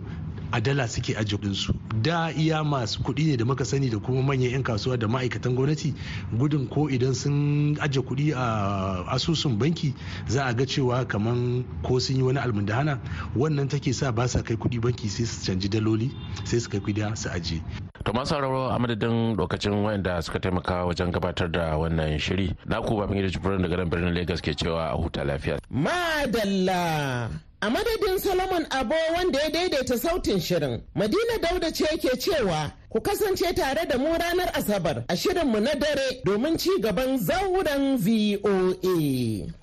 a 0.52 0.62
dala 0.62 0.88
suke 0.88 1.16
ajiye 1.18 1.54
su 1.56 1.74
da 2.02 2.32
iya 2.32 2.64
masu 2.64 3.02
kuɗi 3.04 3.26
ne 3.32 3.38
da 3.38 3.46
muka 3.46 3.66
sani 3.66 3.90
da 3.90 3.98
kuma 4.00 4.22
manyan 4.22 4.52
'yan 4.52 4.64
kasuwa 4.64 4.98
da 4.98 5.08
ma'aikatan 5.08 5.56
gwamnati 5.56 5.94
gudun 6.38 6.68
ko 6.68 6.90
idan 6.90 7.14
sun 7.14 7.78
ajiye 7.80 8.04
kuɗi 8.06 8.34
a 8.36 9.06
asusun 9.14 9.58
banki 9.58 9.94
za 10.28 10.46
a 10.46 10.54
ga 10.54 10.66
cewa 10.66 11.06
kaman 11.08 11.64
ko 11.84 12.00
sun 12.00 12.16
yi 12.16 12.22
wani 12.24 12.40
almundahana. 12.40 13.00
Wannan 13.36 13.70
take 13.70 13.94
sa 13.94 14.12
ba 14.12 14.28
sa 14.28 14.42
kai 14.42 14.56
kuɗi 14.58 14.82
banki 14.82 15.10
sai 15.10 15.26
su 15.26 15.46
canji 15.46 15.70
daloli 15.70 16.10
sai 16.46 16.60
su 16.60 16.70
kai 16.70 16.80
kuɗi 16.80 17.16
su 17.18 17.30
ajiye. 17.30 17.62
To 18.06 18.14
masu 18.14 18.34
sauraro 18.36 18.70
a 18.72 18.80
madadin 18.80 19.36
lokacin 19.38 19.74
wayanda 19.84 20.22
suka 20.24 20.40
taimaka 20.40 20.86
wajen 20.86 21.12
gabatar 21.12 21.52
da 21.52 21.78
wannan 21.78 22.18
shiri 22.20 22.56
na 22.66 22.82
ku 22.82 22.96
babin 22.98 23.18
gida 23.18 23.30
jibirin 23.30 23.62
daga 23.62 23.78
nan 23.78 23.90
birnin 23.90 24.14
lagos 24.16 24.42
ke 24.42 24.56
cewa 24.56 24.94
a 24.94 24.96
huta 24.98 25.24
lafiya. 25.26 25.60
Madalla! 25.72 27.49
A 27.62 27.70
madadin 27.70 28.20
solomon 28.20 28.66
abo 28.70 28.96
wanda 29.16 29.40
ya 29.40 29.50
daidaita 29.50 29.98
sautin 29.98 30.40
shirin 30.40 30.82
madina 30.96 31.38
dauda 31.42 31.72
ce 31.72 31.86
ke 31.98 32.18
cewa 32.20 32.72
ku 32.90 33.02
kasance 33.02 33.54
tare 33.56 33.86
da 33.88 33.98
mu 33.98 34.08
ranar 34.18 34.50
asabar 34.54 35.04
a 35.08 35.16
shirinmu 35.16 35.60
na 35.60 35.74
dare 35.76 36.22
domin 36.26 36.58
ci 36.58 36.70
gaban 36.82 37.18
zauren 37.18 37.98
voa 37.98 39.60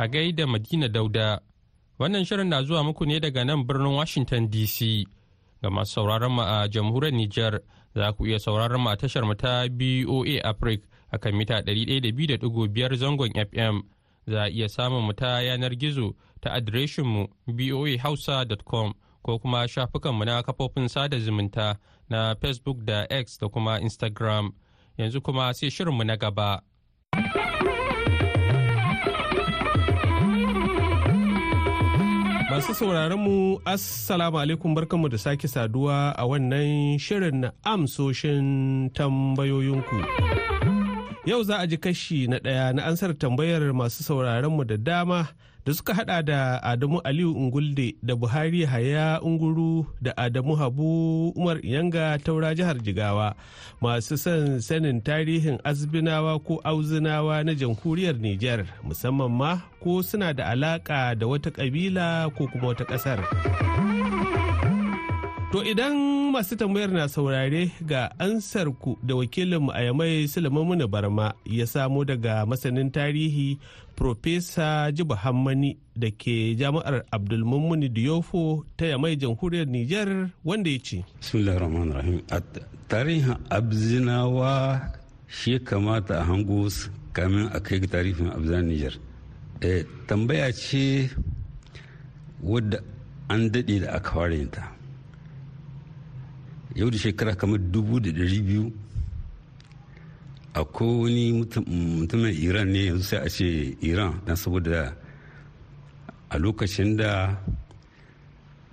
a 0.00 0.08
gaida 0.08 0.46
Madina 0.46 0.88
Dauda. 0.88 1.40
Wannan 1.98 2.24
shirin 2.24 2.48
na 2.48 2.62
zuwa 2.62 2.84
muku 2.84 3.04
ne 3.06 3.20
daga 3.20 3.44
nan 3.44 3.64
birnin 3.64 3.92
Washington 3.94 4.48
DC. 4.48 5.04
Ga 5.62 5.70
masu 5.70 5.92
sauraron 6.00 6.32
mu 6.32 6.42
a 6.42 6.68
jamhuriyar 6.68 7.12
Nijar 7.12 7.60
za 7.94 8.12
ku 8.12 8.26
iya 8.26 8.38
sauraron 8.38 8.80
mu 8.80 8.90
a 8.90 8.96
tashar 8.96 9.24
mu 9.24 9.34
ta 9.34 9.68
BOA 9.68 10.40
Africa 10.44 10.86
a 11.12 11.18
kan 11.18 11.34
mita 11.36 11.60
102.5 11.62 12.96
zangon 12.96 13.32
FM. 13.34 13.82
Za 14.26 14.42
a 14.44 14.48
iya 14.50 14.68
samun 14.68 15.04
mu 15.06 15.12
ta 15.12 15.40
yanar 15.42 15.74
gizo 15.76 16.14
ta 16.40 16.50
adireshin 16.50 17.04
mu 17.06 17.26
boahausa.com 17.46 18.94
ko 19.22 19.38
kuma 19.38 19.68
shafukan 19.68 20.14
mu 20.14 20.24
na 20.24 20.42
kafofin 20.42 20.88
sada 20.88 21.18
zumunta 21.18 21.76
na 22.08 22.34
Facebook 22.40 22.84
da 22.84 23.06
X 23.10 23.38
da 23.38 23.48
kuma 23.48 23.80
Instagram. 23.80 24.52
Yanzu 24.98 25.20
kuma 25.22 25.54
sai 25.54 25.70
shirinmu 25.70 26.04
na 26.04 26.16
gaba. 26.16 26.60
Masu 32.60 32.74
sauraron 32.76 33.16
mu 33.16 33.56
Assalamu 33.64 34.36
alaikum 34.36 34.74
barkanmu 34.76 35.08
da 35.08 35.16
sake 35.16 35.48
saduwa 35.48 36.12
a 36.12 36.26
wannan 36.28 36.98
shirin 37.00 37.48
amsoshin 37.64 38.90
tambayoyinku. 38.92 40.29
Yau 41.26 41.42
za 41.42 41.58
a 41.58 41.66
ji 41.66 41.76
kashi 41.76 42.26
na 42.26 42.38
ɗaya 42.38 42.72
na 42.74 42.84
ansar 42.84 43.14
tambayar 43.18 43.72
masu 43.74 44.02
sauraron 44.02 44.52
mu 44.56 44.64
da 44.64 44.76
dama 44.76 45.28
da 45.66 45.72
suka 45.74 45.94
hada 45.94 46.22
da 46.22 46.60
Adamu 46.62 47.00
Aliyu 47.04 47.34
Ungulde 47.36 47.94
da 48.02 48.16
Buhari 48.16 48.64
Haya 48.64 49.20
Unguru 49.22 49.86
da 50.02 50.12
Adamu 50.16 50.56
Habu 50.56 51.28
Umar 51.36 51.58
Iyanga 51.66 52.18
taura 52.24 52.54
jihar 52.54 52.78
Jigawa 52.82 53.34
masu 53.80 54.16
son 54.18 54.60
sanin 54.60 55.00
tarihin 55.02 55.60
azbinawa 55.64 56.38
ko 56.40 56.60
auzinawa 56.64 57.44
na 57.44 57.54
jamhuriyar 57.54 58.16
Nijar 58.16 58.64
musamman 58.82 59.28
ma 59.30 59.60
ko 59.84 60.02
suna 60.02 60.32
da 60.32 60.48
alaka 60.48 61.14
da 61.14 61.26
wata 61.26 61.50
kabila 61.50 62.30
ko 62.32 62.48
kuma 62.48 62.68
wata 62.72 62.84
ƙasar. 62.84 63.20
To 65.50 65.64
idan 65.66 66.30
masu 66.30 66.54
tambayar 66.56 66.90
na 66.94 67.08
saurare 67.10 67.72
ga 67.82 68.14
ansar 68.22 68.70
ku 68.70 68.94
da 69.02 69.18
wakilinmu 69.18 69.74
a 69.74 69.82
yamai 69.82 70.28
Sulaiman 70.30 70.86
Barma 70.86 71.34
ya 71.44 71.66
samo 71.66 72.04
daga 72.06 72.46
masanin 72.46 72.86
tarihi 72.90 73.58
Profesa 73.98 74.92
Jibu 74.94 75.14
Hammani 75.18 75.74
da 75.98 76.06
ke 76.14 76.54
jami'ar 76.54 77.02
Abdulmumuni 77.10 77.90
Diyofo 77.90 78.62
ta 78.78 78.86
yamai 78.94 79.16
jamhuriyar 79.18 79.66
Nijar 79.66 80.30
wanda 80.46 80.70
ya 80.70 80.78
ce. 80.78 81.02
Bismillahirrahmanirrahim. 81.18 82.22
A 82.30 82.38
tarihin 82.86 83.34
Abzinawa 83.50 84.86
shi 85.26 85.58
kamata 85.58 86.22
a 86.22 86.30
hango 86.30 86.70
kamin 87.12 87.50
a 87.52 87.58
kai 87.58 87.80
tarihin 87.90 88.30
Abzan 88.30 88.70
Nijar. 88.70 88.94
tambaya 90.06 90.52
ce 90.54 91.10
wadda 92.40 92.78
an 93.28 93.50
daɗe 93.50 93.80
da 93.82 93.98
aka 93.98 94.10
fara 94.14 94.46
ta. 94.46 94.79
Yau 96.74 96.90
da 96.90 96.98
shekara 96.98 97.34
kamar 97.34 97.58
dubu 97.58 98.00
da 98.00 98.10
dari 98.12 98.40
biyu. 98.42 98.72
Akwai 100.54 100.98
wani 101.02 101.32
mutumin 101.32 102.34
iran 102.34 102.68
ne 102.72 102.84
yanzu 102.90 103.02
sai 103.04 103.20
a 103.22 103.28
ce 103.28 103.76
iran 103.82 104.18
don 104.26 104.36
saboda 104.36 104.94
a 106.30 106.36
lokacin 106.38 106.96
da 106.96 107.38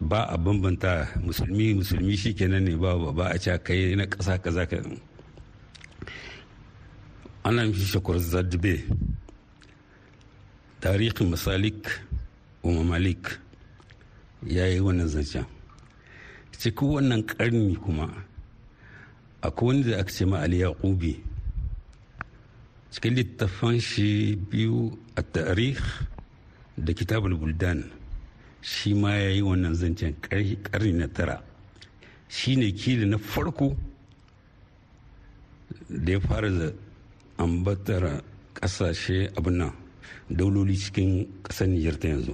ba 0.02 0.24
a 0.30 0.38
bambanta 0.38 1.08
musulmi 1.24 1.74
musulmi 1.78 2.16
shi 2.18 2.34
kenan 2.34 2.64
ne 2.66 2.74
ba 2.76 2.98
ba 3.14 3.26
a 3.30 3.38
ce 3.38 3.52
kai 3.66 3.96
na 3.96 4.06
ƙasa 4.06 4.38
kaza 4.42 4.66
ka. 4.66 4.78
Ana 7.44 7.66
mishi 7.66 7.86
shakwar 7.86 8.20
zadbe. 8.20 8.74
Tarihin 10.82 11.30
masalik 11.30 11.88
wa 12.64 12.84
malik 12.84 13.40
ya 14.46 14.66
yi 14.68 14.80
wannan 14.80 15.08
zancen. 15.08 15.46
Cikin 16.58 16.88
wannan 16.90 17.24
karni 17.24 17.76
kuma 17.78 18.10
akwai 19.42 19.68
wani 19.68 19.84
da 19.84 20.00
aka 20.00 20.12
ce 20.12 20.26
ma 20.26 20.40
Ali 20.42 20.58
Yaqubi. 20.60 21.22
Cikin 22.92 23.14
littafan 23.16 23.80
shi 23.80 24.36
biyu 24.36 24.98
a 25.16 25.22
tarih 25.22 25.78
da 26.78 26.94
kitabul 26.94 27.36
buldan 27.38 27.84
shi 28.62 28.94
ma 28.94 29.14
ya 29.16 29.30
yi 29.30 29.42
wannan 29.42 29.74
zancen 29.76 30.14
karni 30.22 30.94
na 30.94 31.08
tara. 31.08 31.42
Shi 32.30 32.56
ne 32.56 32.72
kili 32.72 33.06
na 33.06 33.18
farko 33.18 33.76
da 35.90 36.12
ya 36.12 36.20
fara 36.20 36.50
da 36.50 36.72
ambatar 37.38 38.22
ƙasashe 38.54 39.30
abin 39.38 39.58
nan 39.58 39.72
dauloli 40.30 40.76
cikin 40.76 41.28
ƙasar 41.44 41.68
nijar 41.68 41.98
ta 42.00 42.08
yanzu. 42.08 42.34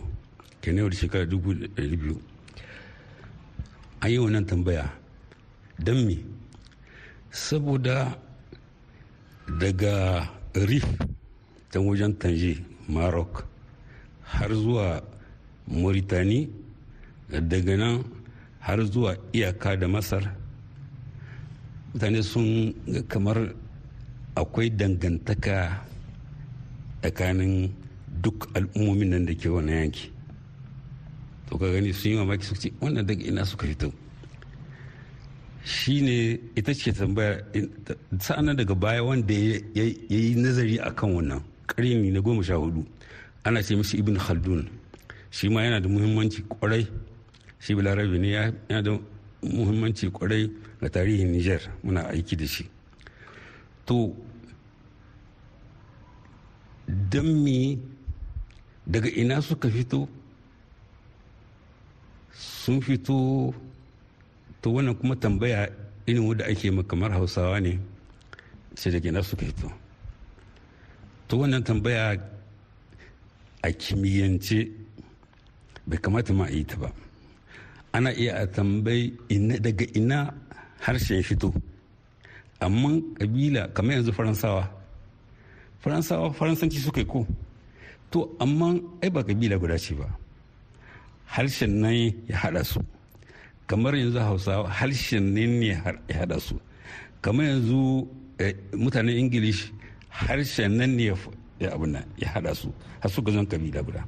Kenan 0.62 0.90
da 0.90 0.96
shekara 0.96 1.26
dubu 1.26 1.54
da 1.54 1.68
biyu. 1.84 2.18
An 4.04 4.12
yi 4.12 4.20
wannan 4.20 4.44
tambaya 4.46 4.92
don 5.80 6.06
me? 6.06 6.20
Saboda 7.32 8.13
daga 9.60 10.28
rif 10.54 10.84
ta 11.72 11.80
wajen 11.80 12.13
tanje 12.20 12.60
maroc 12.89 13.46
har 14.22 14.52
zuwa 14.54 15.02
mauritani 15.68 16.50
daga 17.32 17.76
nan 17.78 18.04
har 18.60 18.80
zuwa 18.92 19.16
iyaka 19.34 19.76
da 19.80 19.88
masar 19.88 20.36
mutane 21.94 22.22
sun 22.24 22.74
kamar 23.08 23.56
akwai 24.36 24.70
dangantaka 24.70 25.80
tsakanin 27.02 27.72
duk 28.22 28.48
al'ummomin 28.56 29.10
nan 29.10 29.26
da 29.26 29.34
ke 29.34 29.50
wannan 29.50 29.76
yanki. 29.88 30.12
To 31.54 31.60
ka 31.60 31.70
gani 31.72 31.94
sun 31.94 32.12
yi 32.12 32.18
mamaki 32.18 32.46
su 32.46 32.56
ce 32.56 32.72
wannan 32.82 33.06
daga 33.06 33.24
ina 33.26 33.46
suka 33.46 33.68
fito? 33.68 33.94
Shi 35.63 36.02
ne 36.02 36.39
ita 36.56 36.74
ce 36.74 36.92
tambaya 36.92 37.38
sa'anan 38.20 38.56
daga 38.58 38.74
baya 38.76 39.04
wanda 39.04 39.34
ya 39.34 39.60
yi 40.10 40.34
nazari 40.36 40.80
a 40.80 40.89
kan 40.92 41.13
wannan 41.13 41.42
ƙarni 41.68 42.12
na 42.12 42.20
goma 42.22 42.42
sha 42.44 42.56
huɗu 42.56 42.84
ana 43.46 43.62
ce 43.62 43.76
mishi 43.76 43.98
ibn 43.98 44.18
khaldun. 44.18 44.68
Shi 45.30 45.50
ma 45.50 45.62
yana 45.62 45.80
da 45.80 45.88
muhimmanci 45.89 46.42
ƙwarai 46.50 46.88
shi 47.60 47.76
balarabe 47.76 48.18
ne 48.18 48.30
yana 48.70 48.82
da 48.82 49.00
muhimmanci 49.44 50.10
ƙwarai 50.10 50.50
ga 50.82 50.89
tarihin 50.89 51.32
niger 51.32 51.62
muna 51.84 52.10
aiki 52.10 52.36
da 52.36 52.46
shi. 52.48 52.66
To 53.86 54.16
don 56.88 57.44
me 57.44 57.78
daga 58.89 59.08
ina 59.16 59.39
suka 59.42 59.70
fito? 59.70 60.10
Sun 62.63 62.80
fito. 62.82 63.52
To 64.63 64.71
wannan 64.71 64.95
kuma 64.95 65.15
tambaya 65.19 65.67
irin 66.08 66.23
wadda 66.28 66.45
ake 66.47 66.71
kamar 66.88 67.12
hausawa 67.12 67.60
ne 67.60 67.78
sai 68.76 68.91
da 68.91 68.99
gina 68.99 69.21
suka 69.23 69.45
fito. 69.45 69.67
To 71.28 71.38
wannan 71.38 71.63
tambaya 71.67 72.15
a 73.63 73.69
kimiyyance 73.82 74.71
bai 75.88 75.97
kamata 76.04 76.32
ma 76.34 76.45
a 76.45 76.52
yi 76.56 76.63
ta 76.63 76.78
ba. 76.82 76.89
Ana 77.93 78.12
iya 78.15 78.34
a 78.41 78.47
tambayi 78.47 79.12
daga 79.65 79.86
ina 79.99 80.34
harshen 80.80 81.21
fito. 81.23 81.52
Amma 82.62 83.02
kabila 83.19 83.67
kamar 83.76 83.93
yanzu 83.99 84.13
faransawa 84.13 84.63
faransawa 85.84 86.32
faransanci 86.34 86.80
suka 86.80 86.99
yi 87.02 87.06
ko? 87.06 87.28
To 88.12 88.19
amma 88.39 88.80
ai 89.04 89.10
ba 89.10 89.21
kabila 89.23 89.60
guda 89.60 89.78
ce 89.78 89.93
ba. 89.99 90.23
Harshen 91.34 91.82
nan 91.82 92.13
ya 92.30 92.38
hada 92.38 92.63
su. 92.63 92.80
Kamar 93.67 93.93
yanzu 93.96 94.19
hausawa 94.19 94.69
harshen 94.69 95.34
nan 95.34 95.60
ne 95.60 95.67
ya 95.67 95.82
hada 96.19 96.39
su. 96.39 96.60
Kamar 97.22 97.46
yanzu 97.46 98.08
mutanen 98.78 99.17
ingilish 99.17 99.72
harshen 100.10 100.78
nan 100.78 100.96
ne 100.96 101.04
ya 101.10 102.28
hada 102.34 102.54
su. 102.56 102.69
Har 103.02 103.10
suka 103.10 103.32
zan 103.32 103.46
kabila 103.48 103.82
guda. 103.84 104.04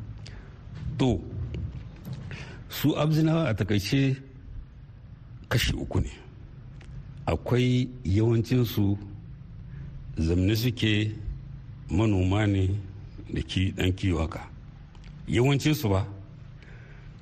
To 0.97 1.19
su 2.69 2.93
abzinawa 2.95 3.49
a 3.49 3.53
taƙaice 3.53 4.15
kashi 5.49 5.73
uku 5.73 5.99
ne. 6.01 6.11
Akwai 7.27 7.89
yawancinsu 8.05 8.97
zamne 10.17 10.55
suke 10.55 11.11
manoma 11.89 12.45
ne 12.47 12.69
da 13.33 13.41
ki 13.41 13.71
dan 13.71 13.91
kiwo 13.93 14.19
haka. 14.21 14.41
Yawancinsu 15.27 15.89
ba 15.89 16.05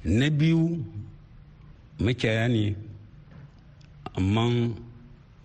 na 0.06 0.30
biyu 0.30 0.84
makiyaya 2.00 2.48
ne 2.48 2.76
amma 4.16 4.70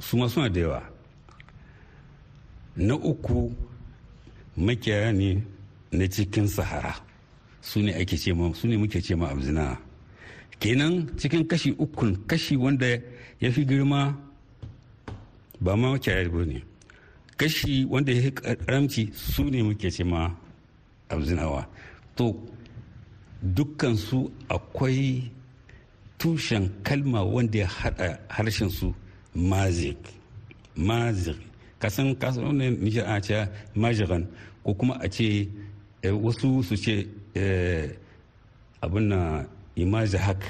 su 0.01 0.16
ma 0.16 0.29
suna 0.29 0.49
da 0.49 0.61
yawa. 0.61 0.83
Na 2.77 2.94
uku 2.94 3.53
makiyaya 4.57 5.12
ne 5.12 5.42
na 5.92 6.07
cikin 6.09 6.47
sahara. 6.49 6.94
Su 7.62 7.81
ne 7.83 7.92
ake 7.94 8.16
ce 8.16 8.33
su 8.55 8.66
ne 8.66 8.77
muke 8.77 9.01
ce 9.01 9.14
ma 9.14 9.29
abzina. 9.31 9.79
Kenan 10.61 11.07
cikin 11.16 11.44
kashi 11.47 11.73
ukun 11.79 12.16
kashi 12.27 12.57
wanda 12.57 12.87
ya 13.40 13.51
fi 13.53 13.64
girma 13.64 14.16
ba 15.61 15.77
ma 15.77 15.92
makiyaya 15.92 16.29
ba 16.29 16.44
ne. 16.44 16.62
Kashi 17.37 17.85
wanda 17.85 18.12
ya 18.12 18.23
fi 18.23 18.31
karamci 18.33 19.11
su 19.14 19.44
ne 19.51 19.62
muke 19.62 19.90
ce 19.90 20.03
ma 20.05 20.31
abzinawa. 21.09 21.66
To 22.16 22.35
dukkansu 23.42 24.31
akwai 24.48 25.31
tushen 26.18 26.68
kalma 26.83 27.22
wanda 27.24 27.59
ya 27.59 27.66
hada 27.66 28.18
harshen 28.29 28.70
su 28.70 28.94
mazik 29.35 29.98
mazik 30.77 31.37
kasan 31.79 32.14
kasan 32.16 32.57
nijar 32.83 33.07
a 33.07 33.20
ce 33.20 33.48
majiran 33.74 34.27
ko 34.64 34.74
kuma 34.74 34.94
a 35.01 35.09
ce 35.09 35.48
wasu 36.03 36.62
su 36.62 36.77
ce 36.77 37.07
abin 38.83 39.09
na 39.09 39.46
imaji 39.77 40.16
hak 40.16 40.42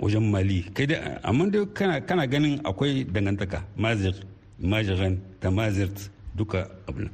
wajen 0.00 0.30
mali. 0.30 0.62
Kai 0.74 0.86
da 0.86 1.20
amma 1.22 1.46
dai 1.46 1.66
kana 2.06 2.26
ganin 2.26 2.60
akwai 2.64 3.04
dangantaka 3.04 3.62
mazik 3.76 4.14
majiran 4.60 5.18
da 5.40 5.50
mazirt 5.50 6.10
duka 6.36 6.68
abin 6.88 7.10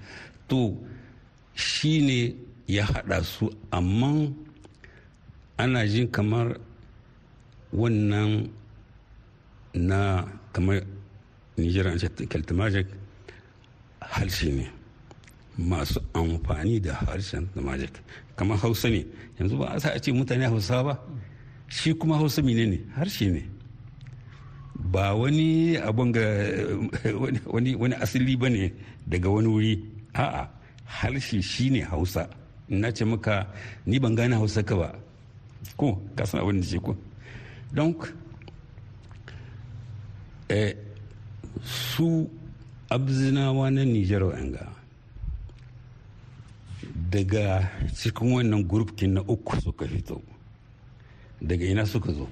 to 0.48 0.76
shi 1.54 2.00
ne 2.02 2.34
ya 2.68 2.84
hada 2.84 3.22
su 3.24 3.50
amma 3.70 4.30
ana 5.58 5.86
jin 5.86 6.08
kamar 6.10 6.56
wannan 7.72 8.50
na 9.74 10.24
kamar 10.52 10.82
nigeria 11.56 11.98
ce 11.98 12.08
keltimajik 12.28 12.86
harshe 14.00 14.52
ne 14.52 14.66
masu 15.58 16.00
amfani 16.14 16.80
da 16.80 16.94
harshen 16.94 17.48
magic 17.56 17.90
kamar 18.38 18.56
hausa 18.62 18.88
ne. 18.88 19.04
Yanzu 19.38 19.58
ba 19.58 19.74
a 19.74 19.80
sa 19.82 19.90
a 19.90 19.98
ce 19.98 20.12
mutane 20.14 20.46
hausa 20.46 20.82
ba. 20.86 20.94
Shi 21.68 21.92
kuma 21.94 22.14
hausa 22.16 22.40
mine 22.42 22.64
ne? 22.70 22.78
Harshe 22.96 23.26
ne. 23.34 23.42
Ba 24.78 25.14
wani 25.14 25.76
abun 25.76 26.12
ga 26.14 26.22
wani 27.50 27.94
asali 28.00 28.36
ba 28.38 28.48
ne 28.48 28.72
daga 29.06 29.28
wani 29.28 29.48
wuri. 29.50 29.74
A'a 30.14 30.46
harshe 30.86 31.42
shi 31.42 31.70
ne 31.70 31.80
hausa. 31.82 32.30
Na 32.68 32.90
ce 32.92 33.04
maka 33.04 33.46
ni 33.86 33.98
ban 33.98 34.14
gane 34.14 34.34
hausa 34.34 34.62
ka 34.62 34.76
ba. 34.76 34.92
Ko 35.76 35.98
kasan 36.16 36.40
abin 36.40 36.60
da 36.60 36.66
ce 36.66 36.78
ko. 36.78 36.96
Don 37.72 37.94
su 41.64 42.28
abzinawa 42.90 43.70
na 43.70 43.84
nijar 43.84 44.22
wa'anga 44.22 44.64
daga 47.10 47.68
cikin 47.94 48.32
wannan 48.32 48.64
gurfkin 48.64 49.12
na 49.14 49.20
uku 49.24 49.60
suka 49.60 49.86
fito. 49.88 50.20
Daga 51.40 51.64
ina 51.64 51.84
suka 51.86 52.12
zo? 52.12 52.28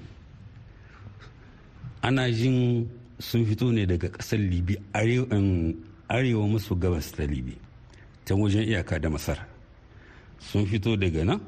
Ana 2.01 2.29
jin 2.31 2.87
sun 3.19 3.45
fito 3.45 3.71
ne 3.71 3.85
daga 3.85 4.07
ƙasar 4.09 4.39
libi 4.39 4.77
arewa 6.09 6.47
maso 6.47 6.75
gabas 6.75 7.11
ta 7.11 7.23
libi 7.25 7.57
ta 8.25 8.35
wajen 8.35 8.63
iyaka 8.67 8.99
da 8.99 9.09
masar. 9.09 9.56
Sun 10.39 10.65
fito 10.65 10.95
daga 10.97 11.23
nan 11.25 11.39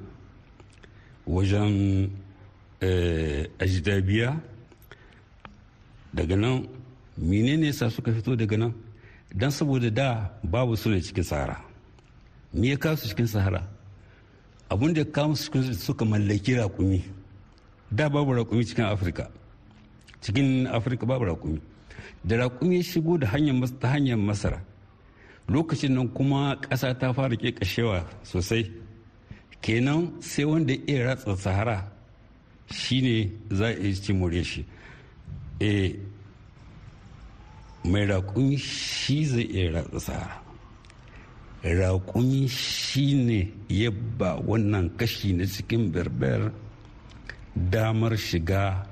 wajen 1.28 2.10
ajidabiya 3.60 4.40
daga 6.14 6.36
nan 6.36 6.68
menene 7.18 7.72
sa 7.74 7.90
suka 7.90 8.12
fito 8.12 8.36
daga 8.36 8.58
nan? 8.58 8.74
Don 9.36 9.52
saboda 9.52 9.90
da 9.92 10.32
babu 10.44 10.76
su 10.76 10.90
ne 10.90 11.02
cikin 11.02 11.24
sahara. 11.24 11.58
Me 12.54 12.68
ya 12.70 12.78
kawo 12.78 12.96
su 12.98 13.08
cikin 13.08 13.28
sahara? 13.28 13.62
Abin 14.70 14.94
da 14.94 15.04
kawo 15.06 15.36
suka 15.36 16.06
mallaki 16.06 16.56
raƙumi. 16.56 17.04
Da 17.92 18.10
babu 18.10 18.32
raƙumi 18.34 18.66
cikin 18.66 18.86
afirka. 18.86 19.30
Cikin 20.22 20.66
afirka 20.68 21.06
babu 21.06 21.26
raƙumi. 21.26 21.62
Da 22.26 22.36
raƙumi 22.38 22.78
ya 22.78 22.84
shigo 22.84 23.18
da 23.20 23.28
ta 23.80 23.88
hanyar 23.94 24.18
masara 24.18 24.62
lokacin 25.48 25.94
nan 25.94 26.08
kuma 26.10 26.56
ƙasa 26.62 26.94
ta 26.98 27.12
fara 27.14 27.36
ƙeƙashewa 27.36 28.06
sosai. 28.24 28.72
Kenan 29.62 30.22
sai 30.22 30.46
wanda 30.46 30.74
ya 30.88 31.06
ratsa 31.08 31.36
sahara 31.38 31.84
shine 32.72 33.32
za 33.52 33.66
a 33.68 33.80
yi 33.84 33.94
ci 33.96 34.14
more 34.14 34.44
shi. 34.44 34.66
Mai 37.84 38.06
raƙumi 38.06 38.58
shi 38.58 39.26
zai 39.26 39.44
iya 39.44 39.72
ratsa 39.72 40.00
sahara. 40.00 40.42
Raƙumi 41.64 42.48
shi 42.50 43.14
ne 43.16 43.52
ya 43.70 43.92
ba 43.92 44.40
wannan 44.40 44.90
kashi 44.98 45.34
na 45.34 45.44
cikin 45.46 45.92
berber 45.92 46.52
damar 47.56 48.12
shiga 48.18 48.86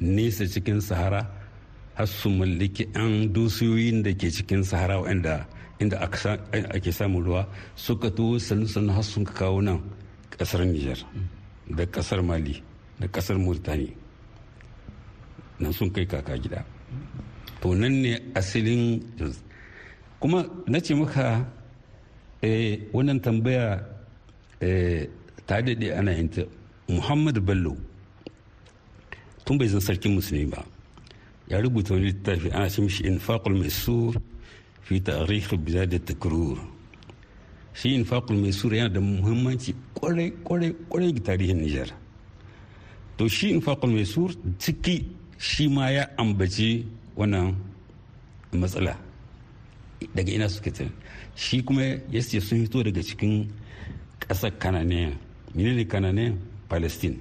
nesa 0.00 0.44
cikin 0.46 0.80
sahara 0.80 1.26
har 1.94 2.06
su 2.06 2.28
mallaki 2.30 2.86
'yan 2.94 3.32
dusiyoyin 3.32 4.02
da 4.04 4.12
ke 4.12 4.30
cikin 4.30 4.62
sahara 4.64 5.00
wanda 5.00 5.46
inda 5.80 5.96
ake 6.74 6.92
samun 6.92 7.24
ruwa 7.24 7.46
suka 7.76 8.10
to 8.10 8.38
sannu 8.38 8.66
sannu 8.66 8.92
har 8.92 9.02
sun 9.04 9.24
kawo 9.24 9.60
nan 9.62 9.80
ƙasar 10.30 10.64
niger 10.66 10.98
da 11.68 11.84
ƙasar 11.86 12.22
mali 12.22 12.62
da 13.00 13.06
ƙasar 13.08 13.36
murtani 13.38 13.92
nan 15.60 15.72
sun 15.72 15.90
kai 15.90 16.06
kaka 16.06 16.36
gida. 16.38 16.64
To 17.60 17.74
nan 17.74 18.02
ne 18.02 18.12
asalin 18.34 19.00
kuma 20.20 20.44
na 20.66 20.78
ce 20.80 20.94
maka 20.94 21.46
wannan 22.92 23.20
tambaya 23.20 23.80
ta 25.46 25.56
daɗe 25.64 25.88
ana 25.98 26.12
yin 26.12 26.28
ta. 26.28 26.42
Muhammadu 26.88 27.40
bello 27.40 27.74
tun 29.44 29.58
bai 29.58 29.66
zan 29.68 29.80
sarkin 29.80 30.14
musulmi 30.14 30.46
ba 30.50 30.62
ya 31.48 31.58
rubuta 31.60 31.94
wani 31.94 32.06
littafi 32.12 32.50
ana 32.52 32.68
ce 32.70 32.80
mishi 32.82 33.02
infaqul 33.10 33.54
maisur 33.58 34.14
fi 34.86 35.00
tarikh 35.02 35.50
bilad 35.66 35.92
takrur 36.06 36.58
shi 37.74 37.94
infaqul 37.94 38.36
maisur 38.38 38.72
yana 38.74 38.88
da 38.94 39.00
muhimmanci 39.00 39.74
ƙwarai 39.94 40.32
ƙwarai 40.44 40.74
ƙwarai 40.88 41.12
ga 41.12 41.20
tarihin 41.22 41.58
Nijar 41.60 41.90
to 43.18 43.28
shi 43.28 43.50
infaqul 43.50 43.90
maisur 43.90 44.30
ciki 44.58 45.04
shi 45.38 45.68
ma 45.68 45.90
ya 45.90 46.06
ambaci 46.16 46.86
wannan 47.16 47.54
matsala 48.52 48.96
daga 50.14 50.32
ina 50.32 50.48
suke 50.48 50.70
ta 50.72 50.84
shi 51.34 51.62
kuma 51.64 51.82
ya 51.82 52.20
ce 52.22 52.40
sun 52.40 52.62
fito 52.64 52.82
daga 52.82 53.02
cikin 53.02 53.50
ƙasar 54.20 54.52
kananiyan 54.58 55.18
menene 55.54 55.84
kananiyan 55.84 56.38
palestine 56.68 57.18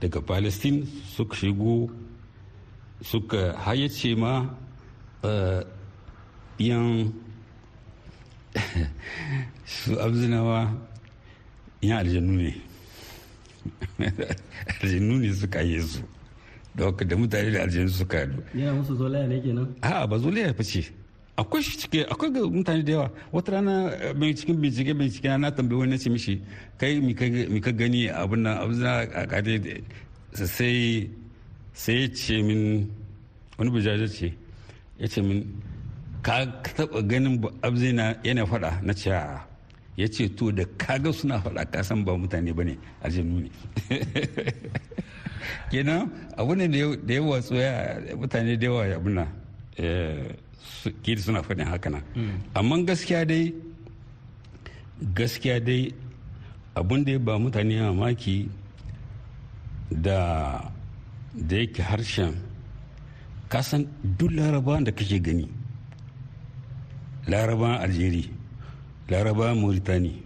daga 0.00 0.20
palestine 0.22 0.86
suka 1.16 1.34
shigo 1.36 1.90
suka 3.02 3.52
hayyace 3.58 4.14
ma 4.16 4.46
yan 6.58 7.12
su 9.66 9.92
abzinawa 10.00 10.70
yan 11.82 11.98
aljannu 11.98 12.32
ne. 12.42 12.54
Aljannu 14.82 15.18
ne 15.20 15.32
suka 15.34 15.60
yi 15.60 15.80
su. 15.82 16.00
Da 16.74 16.90
da 16.90 17.16
mutane 17.16 17.50
da 17.50 17.62
aljannu 17.62 17.88
suka 17.90 18.16
yadu 18.18 18.42
yana 18.54 18.72
musu 18.74 18.94
zolaya 18.96 19.26
ne 19.28 19.42
kenan? 19.42 19.68
A 19.82 20.06
ba 20.06 20.18
zolaya 20.18 20.54
fa 20.54 20.62
ce. 20.64 20.82
Akwai 21.36 21.62
shi 21.62 21.78
cike 21.78 22.04
akwai 22.10 22.30
ga 22.32 22.40
mutane 22.46 22.82
da 22.82 22.92
yawa. 22.92 23.10
Wata 23.32 23.52
rana 23.52 23.92
mai 24.18 24.34
cikin 24.34 24.54
bincike 24.60 24.94
bincike 24.94 25.28
na 25.38 25.50
tambayi 25.50 25.80
wani 25.80 25.98
ce 25.98 26.10
mishi 26.10 26.42
kai 26.78 27.00
mi 27.00 27.14
ka 27.60 27.70
gani 27.72 28.08
abin 28.08 28.42
nan 28.42 28.58
abin 28.58 28.82
a 28.84 29.26
kade 29.26 29.82
sai 30.32 31.08
sai 31.72 32.00
ya 32.00 32.08
ce 32.14 32.42
min 32.42 32.88
wani 33.58 33.70
bujajar 33.70 34.08
ce 34.08 34.32
ya 34.98 35.06
ce 35.08 35.20
min 35.22 35.44
ka 36.22 36.46
taba 36.76 37.02
ganin 37.02 37.40
abzina 37.62 38.16
yana 38.24 38.46
faɗa 38.46 38.70
na 38.82 38.92
ce 38.94 39.10
ya 39.96 40.06
ce 40.08 40.28
to 40.36 40.50
da 40.52 40.64
kaga 40.78 41.12
suna 41.12 41.38
faɗa 41.44 41.64
ka 41.72 41.82
san 41.82 42.04
ba 42.04 42.12
mutane 42.16 42.52
ba 42.52 42.64
ne 42.64 42.74
aljanu 43.04 43.40
ne. 43.44 43.50
Kenan 45.70 46.08
abu 46.36 46.54
ne 46.54 46.66
da 46.68 47.12
yawa 47.14 47.40
tsoya 47.40 48.00
mutane 48.16 48.56
da 48.56 48.64
yawa 48.66 48.82
abuna 48.96 49.24
kiri 51.02 51.20
suna 51.20 51.42
faɗin 51.42 51.66
haka 51.66 51.90
nan. 51.90 52.02
Amma 52.54 52.76
gaskiya 52.86 53.24
dai 53.30 53.52
gaskiya 55.14 55.60
dai 55.60 55.92
abin 56.74 57.04
da 57.04 57.12
ya 57.12 57.18
ba 57.18 57.38
mutane 57.38 57.80
mamaki 57.80 58.48
da 59.90 60.16
da 61.34 61.56
yake 61.56 61.82
harshen 61.82 62.34
kasan 63.48 63.86
duk 64.18 64.30
larabawan 64.32 64.84
da 64.84 64.92
kake 64.92 65.18
gani 65.20 65.48
larabawan 67.28 67.80
algeria 67.80 68.28
larabawan 69.08 69.58
mauritani 69.60 70.22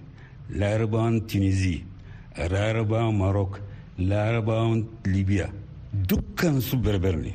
larabawan 0.51 1.21
tunisia 1.27 1.81
larabawan 2.37 3.17
maroc 3.17 3.61
larabawan 3.99 4.85
libya. 5.09 5.49
Dukkan 6.09 6.61
su 6.61 6.77
berber 6.77 7.17
ne. 7.17 7.33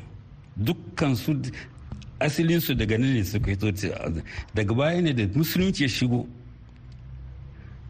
Dukkan 0.56 1.14
su 1.16 1.34
asalinsu 2.20 2.74
daga 2.78 2.98
nan 2.98 3.14
ne 3.14 3.24
suka 3.24 3.50
hito 3.50 3.66
daga 4.54 4.74
baya 4.74 5.00
ne 5.02 5.12
da 5.12 5.26
musulunci 5.34 5.82
ya 5.82 5.88
shigo. 5.88 6.26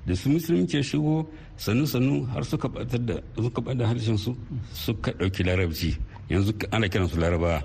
Da 0.07 0.15
su 0.17 0.29
musulunci 0.31 0.77
ya 0.77 0.83
shigo 0.83 1.27
sannu-sannu 1.57 2.27
har 2.33 2.45
suka 2.45 2.69
batar 2.69 3.01
da 3.79 3.85
harshen 3.87 4.17
su 4.19 4.37
suka 4.73 5.13
ɗauki 5.13 5.45
larabci. 5.45 5.97
Yanzu 6.31 6.53
ana 6.73 6.89
kiran 6.89 7.09
su 7.09 7.19
larabawa. 7.21 7.63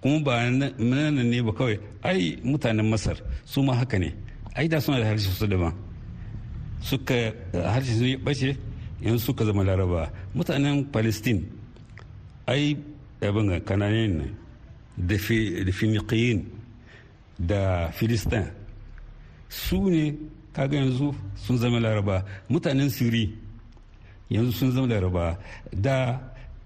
Kuma 0.00 0.20
ba 0.24 0.50
nan 0.50 1.14
ne 1.30 1.42
ba 1.42 1.52
kawai. 1.52 1.76
Ai 2.02 2.36
mutanen 2.44 2.88
masar 2.88 3.16
su 3.44 3.62
ma 3.62 3.74
haka 3.74 3.98
ne. 3.98 4.10
Ai 4.56 4.68
da 4.68 4.80
suna 4.80 4.98
da 5.00 5.06
harshen 5.06 5.32
su 5.32 5.46
daban. 5.46 5.72
Suka 6.80 7.32
harshen 7.72 7.96
su 7.98 8.04
ya 8.04 8.18
bace 8.18 8.56
yanzu 9.02 9.24
suka 9.26 9.44
zama 9.44 9.62
larabawa. 9.64 10.10
Mutanen 10.34 10.84
palestine 10.92 11.42
ai 12.46 12.76
abin 13.22 13.60
kananen 13.68 14.12
ne 14.18 14.26
da 15.08 15.16
finiqiyin 15.72 16.40
da 17.38 17.90
filistin 17.92 18.44
su 19.48 19.90
ne 19.90 20.14
kaga 20.52 20.76
yanzu 20.76 21.14
sun 21.36 21.56
zama 21.56 21.80
laraba 21.80 22.24
mutanen 22.48 22.88
siri 22.88 23.30
yanzu 24.30 24.52
sun 24.52 24.70
zama 24.70 24.86
laraba 24.86 25.38
da 25.72 26.20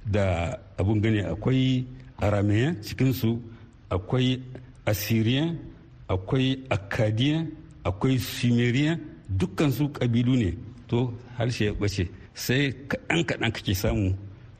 da 0.06 0.58
abun 0.78 1.00
gani 1.02 1.20
akwai 1.22 1.86
arameyan 2.20 2.76
cikinsu 2.82 3.40
akwai 3.90 4.40
assyrian 4.86 5.58
akwai 6.08 6.58
akkadiyan 6.70 7.46
akwai 7.84 8.18
sumerian 8.18 8.98
dukkan 9.28 9.70
su 9.72 9.88
kabilu 9.88 10.36
ne. 10.36 10.54
To 10.88 11.12
harshe 11.38 11.64
ya 11.64 11.72
bace 11.74 12.08
sai 12.34 12.72
kaɗan 12.88 13.24
kaɗan 13.24 13.52
kake 13.52 13.74
samu 13.74 14.14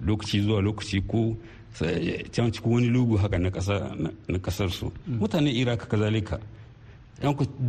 lokaci 0.06 0.40
zuwa 0.40 0.60
lokaci 0.62 1.00
ko 1.06 1.36
can 2.32 2.50
cikin 2.52 2.72
wani 2.72 2.88
lugu 2.88 3.16
haka 3.16 3.38
na 3.38 3.50
ƙasar 3.50 4.70
su 4.70 4.92
mutanen 5.08 5.54
iraq 5.54 5.88
kazalika 5.88 6.38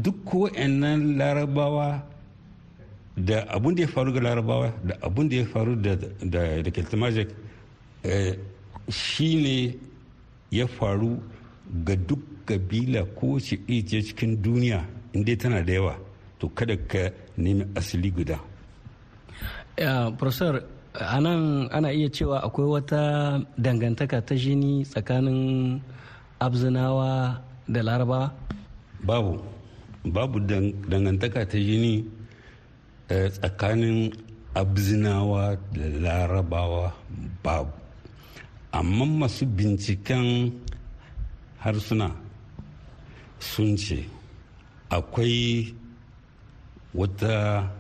duk 0.04 0.34
wa'annan 0.34 1.18
larabawa 1.18 2.04
da 3.18 3.46
abun 3.50 3.76
da 3.76 3.82
ya 3.82 3.88
faru 3.88 4.12
ga 4.14 4.20
larabawa 4.22 4.72
da 4.84 4.96
abun 5.02 5.30
da 5.30 5.36
ya 5.36 5.46
faru 5.46 5.76
da 5.76 6.72
keltimajik 6.72 7.30
shi 8.90 9.36
ne 9.42 9.58
ya 10.52 10.68
faru 10.68 11.18
ga 11.86 11.96
duk 11.96 12.20
kabila 12.46 13.02
ko 13.18 13.40
ce 13.42 13.58
ce 13.68 13.98
cikin 14.02 14.38
duniya 14.42 14.86
inda 15.14 15.34
tana 15.36 15.64
da 15.66 15.74
yawa 15.74 15.96
to 16.40 16.50
kada 16.54 16.78
ka 16.78 17.10
nemi 17.38 17.66
asali 17.76 18.12
guda. 18.12 18.38
Professor 20.18 20.64
a 20.94 21.20
nan 21.20 21.68
ana 21.72 21.90
iya 21.92 22.08
cewa 22.10 22.40
akwai 22.46 22.68
wata 22.80 23.02
dangantaka 23.58 24.22
ta 24.22 24.36
jini 24.36 24.86
tsakanin 24.86 25.82
abzinawa 26.40 27.42
da 27.68 27.82
larabawa? 27.84 28.32
Babu. 29.04 29.42
Babu 30.06 30.38
dangantaka 30.92 31.44
ta 31.50 31.58
jini 31.58 32.06
tsakanin 33.10 34.14
abzinawa 34.56 35.58
da 35.74 35.86
larabawa 36.04 36.94
babu. 37.44 37.85
Amma 38.80 39.06
masu 39.06 39.46
binciken 39.46 40.52
harsuna 41.64 42.12
sun 43.40 43.76
ce 43.78 44.04
akwai 44.90 45.74
wata 46.94 47.72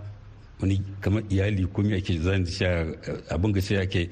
wani 0.62 0.82
kamar 1.02 1.24
iyali 1.30 1.66
ko 1.74 1.82
me 1.82 1.96
ake 1.96 2.20
zan 2.22 2.46
sha 2.46 2.86
abin 3.30 3.52
ga 3.52 3.62
sai 3.62 3.78
ake 3.78 4.10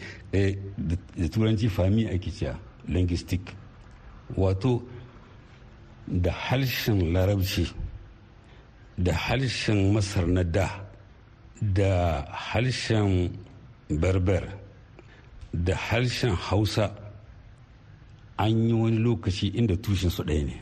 da 1.17 1.27
turanci 1.31 1.69
fami 1.69 2.05
ake 2.07 2.31
cewa 2.31 2.55
linguistic. 2.87 3.41
Wato 4.37 4.81
da 6.07 6.31
harshen 6.31 7.13
larabci 7.13 7.65
da 8.97 9.13
harshen 9.13 9.93
masar 9.93 10.27
na 10.27 10.43
da 10.43 10.67
da 11.61 12.25
harshen 12.31 13.31
berber 13.89 14.62
da 15.53 15.75
harshen 15.75 16.35
hausa 16.35 16.91
an 18.37 18.67
yi 18.67 18.73
wani 18.73 18.97
lokaci 18.97 19.47
inda 19.47 19.75
tushen 19.77 20.09
su 20.09 20.23
ɗaya 20.23 20.43
ne. 20.45 20.61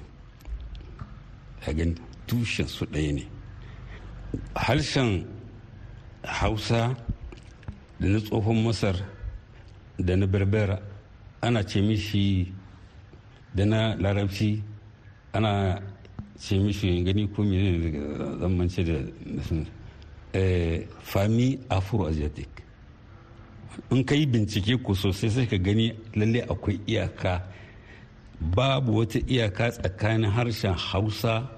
Gani? 1.73 1.95
Tushen 2.27 2.67
su 2.67 2.85
ɗaya 2.85 3.13
ne. 3.13 3.23
Harshen 4.55 5.25
hausa 6.23 6.95
da 7.99 8.07
na 8.07 8.19
tsohon 8.19 8.63
masar 8.63 8.95
da 9.99 10.15
na 10.15 10.25
berber 10.27 10.79
ana 11.41 11.63
ce 11.63 11.81
mishi 11.81 12.53
da 13.55 13.65
na 13.65 13.95
larabci 13.95 14.61
ana 15.33 15.81
ce 16.39 16.55
mishi 16.57 17.03
gani 17.03 17.27
ko 17.31 17.43
mene 17.43 17.91
zamance 18.39 18.83
da 18.83 18.99
fami 21.03 21.59
afro-asiatic. 21.69 22.50
In 23.91 24.03
ka 24.03 24.15
yi 24.15 24.25
bincike 24.25 24.81
ko 24.83 24.93
sosai 24.93 25.29
sai 25.29 25.45
ka 25.47 25.57
gani 25.57 25.93
lalle 26.15 26.41
akwai 26.53 26.79
iyaka. 26.87 27.33
Babu 28.55 28.97
wata 28.97 29.19
iyaka 29.27 29.71
tsakanin 29.71 30.29
harshen 30.31 30.73
hausa 30.73 31.49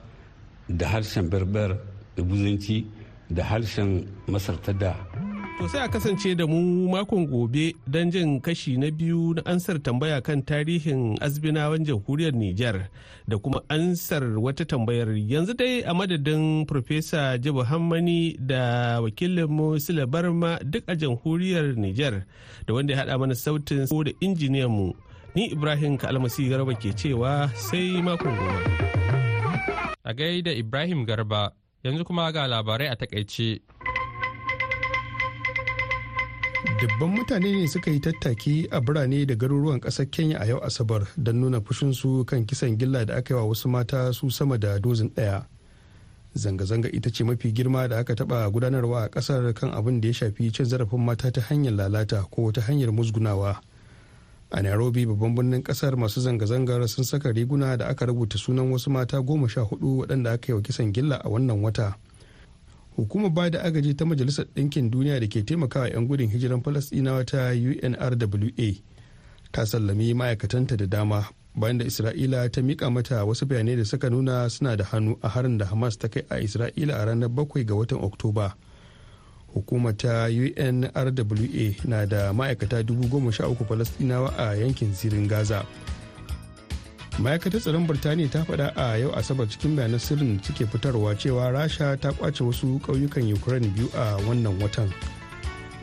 da 0.70 0.86
harshen 0.88 1.30
berber 1.30 1.78
da 2.16 2.22
buzanci 2.24 2.86
da 3.30 3.44
harshen 3.44 4.08
masar 4.28 4.58
ta 4.62 4.72
da. 4.74 4.94
To 5.60 5.70
sai 5.70 5.86
a 5.86 5.88
kasance 5.88 6.36
da 6.36 6.46
mu 6.48 6.90
makon 6.90 7.26
gobe 7.30 7.74
don 7.88 8.12
jin 8.12 8.42
kashi 8.42 8.76
na 8.78 8.92
biyu 8.92 9.34
na 9.38 9.42
ansar 9.46 9.80
tambaya 9.80 10.20
kan 10.22 10.42
tarihin 10.44 11.16
azbinawan 11.22 11.86
jamhuriyar 11.86 12.34
Nijar 12.34 12.90
da 13.28 13.38
kuma 13.38 13.62
ansar 13.70 14.24
wata 14.40 14.66
tambayar 14.66 15.08
yanzu 15.16 15.54
dai 15.54 15.82
a 15.88 15.94
madadin 15.94 16.66
Profesa 16.68 17.38
Jibu 17.38 17.64
Hammani 17.64 18.36
da 18.40 19.00
wakilinmu 19.02 19.80
Sule 19.80 20.06
Barma 20.06 20.60
duk 20.64 20.84
a 20.88 20.96
jamhuriyar 20.96 21.78
Nijar 21.78 22.26
da 22.68 22.74
wanda 22.74 22.94
ya 22.94 23.00
haɗa 23.06 23.18
mana 23.20 23.36
sautin 23.36 23.86
da 23.88 24.12
injiniyanmu 24.20 24.94
ni 25.36 25.52
Ibrahim 25.54 25.98
Kalmasi 25.98 26.50
Garba 26.50 26.74
ke 26.76 26.92
cewa 26.98 27.48
sai 27.56 28.02
makon 28.02 28.36
gobe. 28.36 28.62
A 30.04 30.14
gaida 30.14 30.52
Ibrahim 30.52 31.06
Garba 31.06 31.54
yanzu 31.84 32.04
kuma 32.04 32.32
ga 32.34 32.48
labarai 32.48 32.92
a 32.92 32.96
taƙaice. 32.96 33.62
Dubban 36.84 37.10
mutane 37.16 37.52
ne 37.52 37.68
suka 37.68 37.92
yi 37.92 38.00
tattaki 38.00 38.68
a 38.72 38.82
birane 38.82 39.26
da 39.26 39.36
garuruwan 39.36 39.80
ƙasar 39.80 40.06
kenya 40.12 40.40
a 40.40 40.46
yau 40.46 40.60
asabar 40.60 41.08
don 41.18 41.40
nuna 41.40 41.62
fushinsu 41.62 42.26
kan 42.26 42.46
kisan 42.46 42.78
gilla 42.78 43.06
da 43.06 43.16
aka 43.16 43.34
yi 43.34 43.40
wa 43.40 43.46
wasu 43.48 43.70
mata 43.70 44.12
su 44.14 44.30
sama 44.30 44.58
da 44.58 44.80
dozin 44.80 45.10
ɗaya. 45.16 45.46
Zanga-zanga 46.36 46.90
ita 46.92 47.10
ce 47.10 47.24
mafi 47.24 47.54
girma 47.54 47.88
da 47.88 48.00
aka 48.00 48.14
taɓa 48.16 48.52
gudanarwa 48.52 49.04
a 49.04 49.10
ƙasar 49.10 49.54
kan 49.54 49.72
abin 49.72 50.02
da 50.02 50.08
ya 50.08 50.14
shafi 50.14 50.52
cin 50.52 50.66
zarafin 50.66 51.00
mata 51.00 51.32
ta 51.32 51.42
hanyar 51.42 51.72
lalata 51.74 52.28
ko 52.30 52.52
ta 52.52 52.62
hanyar 52.62 52.92
musgunawa. 52.92 53.62
A 54.52 54.62
nairobi 54.62 55.06
babban 55.06 55.36
birnin 55.36 55.64
ƙasar 55.64 55.96
masu 55.96 56.20
zanga-zangar 56.20 56.84
sun 56.90 57.06
saka 57.06 57.32
riguna 57.32 57.78
da 57.78 57.88
aka 57.88 58.06
rubuta 58.06 58.36
sunan 58.38 58.68
wasu 58.72 58.90
mata 58.92 59.22
goma 59.24 59.48
sha 59.48 59.62
huɗu 59.64 60.04
waɗanda 60.04 60.34
aka 60.34 60.52
yi 60.52 60.54
wa 60.54 60.62
kisan 60.62 60.92
gilla 60.92 61.16
a 61.24 61.30
wannan 61.30 61.62
wata. 61.64 61.96
Hukumar 62.96 63.32
ba 63.34 63.50
da 63.50 63.60
agaji 63.64 63.94
ta 63.96 64.06
majalisar 64.06 64.46
ɗinkin 64.56 64.90
duniya 64.92 65.20
da 65.20 65.28
ke 65.28 65.44
taimakawa 65.46 65.90
'yan 65.90 66.08
gudun 66.08 66.30
hijiran 66.30 66.62
falasɗinawa 66.64 67.26
ta 67.26 67.52
unrwa 67.54 68.74
ta 69.52 69.66
sallami 69.66 70.14
ma'aikatanta 70.14 70.78
da 70.78 70.86
dama 70.86 71.26
bayan 71.56 71.78
da 71.78 71.86
isra'ila 71.86 72.50
ta 72.52 72.62
mika 72.62 72.90
mata 72.90 73.26
wasu 73.26 73.46
bayanai 73.46 73.76
da 73.78 73.86
suka 73.86 74.10
nuna 74.10 74.50
suna 74.50 74.76
da 74.78 74.84
hannu 74.86 75.18
a 75.22 75.30
harin 75.30 75.58
da 75.58 75.66
hamas 75.66 75.98
ta 75.98 76.08
kai 76.10 76.24
a 76.30 76.42
isra'ila 76.42 76.94
a 76.98 77.06
ranar 77.06 77.30
7 77.30 77.64
ga 77.66 77.76
watan 77.76 78.00
oktoba. 78.02 78.54
Hukumar 79.54 79.94
ta 79.98 80.26
unrwa 80.30 81.86
na 81.86 82.06
da 82.06 82.34
ma'aikata 82.34 82.82
13,000 82.82 83.66
falasɗinawa 83.70 84.34
a 84.38 84.56
yankin 84.58 84.94
zirin 84.94 85.28
gaza. 85.28 85.66
Ma'aikatar 87.20 87.62
tsaron 87.62 87.86
birtaniya 87.86 88.30
ta 88.32 88.42
faɗa 88.44 88.74
a 88.76 88.98
yau 88.98 89.12
asabar 89.14 89.46
cikin 89.50 89.76
bayanan 89.76 90.00
sirrin 90.00 90.42
suke 90.44 90.66
fitarwa 90.66 91.14
cewa 91.16 91.52
rasha 91.54 91.98
ta 92.02 92.10
ƙwace 92.12 92.42
wasu 92.42 92.80
ƙauyukan 92.82 93.34
ukraine 93.34 93.68
biyu 93.76 93.90
a 93.94 94.18
wannan 94.26 94.58
watan. 94.62 94.90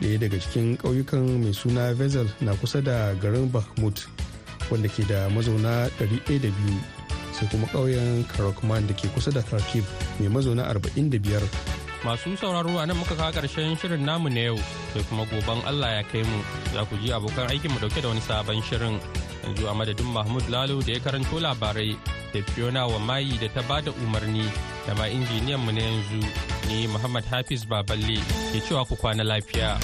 Ɗaya 0.01 0.19
daga 0.19 0.39
cikin 0.39 0.77
ƙauyukan 0.77 1.39
mai 1.43 1.53
suna 1.53 1.93
vezel 1.93 2.27
na 2.41 2.51
kusa 2.55 2.81
da 2.83 3.13
garin 3.15 3.47
bakhmut 3.51 4.07
wanda 4.69 4.89
ke 4.89 5.07
da 5.07 5.29
mazauna 5.29 5.87
102 5.99 6.51
sai 7.31 7.47
kuma 7.47 7.67
ƙauyen 7.71 8.27
karakman 8.27 8.87
da 8.87 8.93
ke 8.93 9.07
kusa 9.15 9.31
da 9.31 9.41
kharkiv 9.41 9.85
mai 10.19 10.27
mazauna 10.27 10.67
45 10.67 11.71
Masu 12.01 12.33
sauraro 12.35 12.81
a 12.81 12.85
nan 12.89 12.97
muka 12.97 13.13
kawo 13.15 13.29
ƙarshen 13.31 13.77
shirin 13.77 14.01
namu 14.01 14.27
na 14.29 14.39
yau 14.49 14.57
sai 14.93 15.03
kuma 15.07 15.21
goben 15.29 15.61
Allah 15.69 16.01
ya 16.01 16.03
kai 16.03 16.23
mu. 16.25 16.41
Za 16.73 16.81
ku 16.89 16.97
ji 16.97 17.13
abokan 17.13 17.45
aikinmu 17.45 17.77
ɗauke 17.77 18.01
da 18.01 18.07
wani 18.09 18.21
sabon 18.25 18.57
shirin. 18.65 18.97
Yanzu 19.43 19.67
a 19.69 19.73
madadin 19.73 20.09
Mahmud 20.13 20.45
Lalo 20.49 20.81
da 20.81 20.93
ya 20.93 20.99
karanto 20.99 21.39
labarai 21.39 21.97
da 22.33 22.41
Fiona 22.53 22.87
wa 22.87 22.99
mayi 22.99 23.37
da 23.41 23.47
ta 23.47 23.61
ba 23.67 23.81
da 23.81 23.91
umarni 23.91 24.45
da 24.87 24.93
ma 24.95 25.05
injiniyan 25.07 25.59
mu 25.65 25.71
na 25.71 25.81
yanzu 25.81 26.21
ni 26.67 26.87
Muhammad 26.87 27.25
Hafiz 27.31 27.65
Baballe 27.65 28.19
ke 28.51 28.59
cewa 28.65 28.85
ku 28.87 28.95
kwana 28.95 29.23
lafiya. 29.23 29.79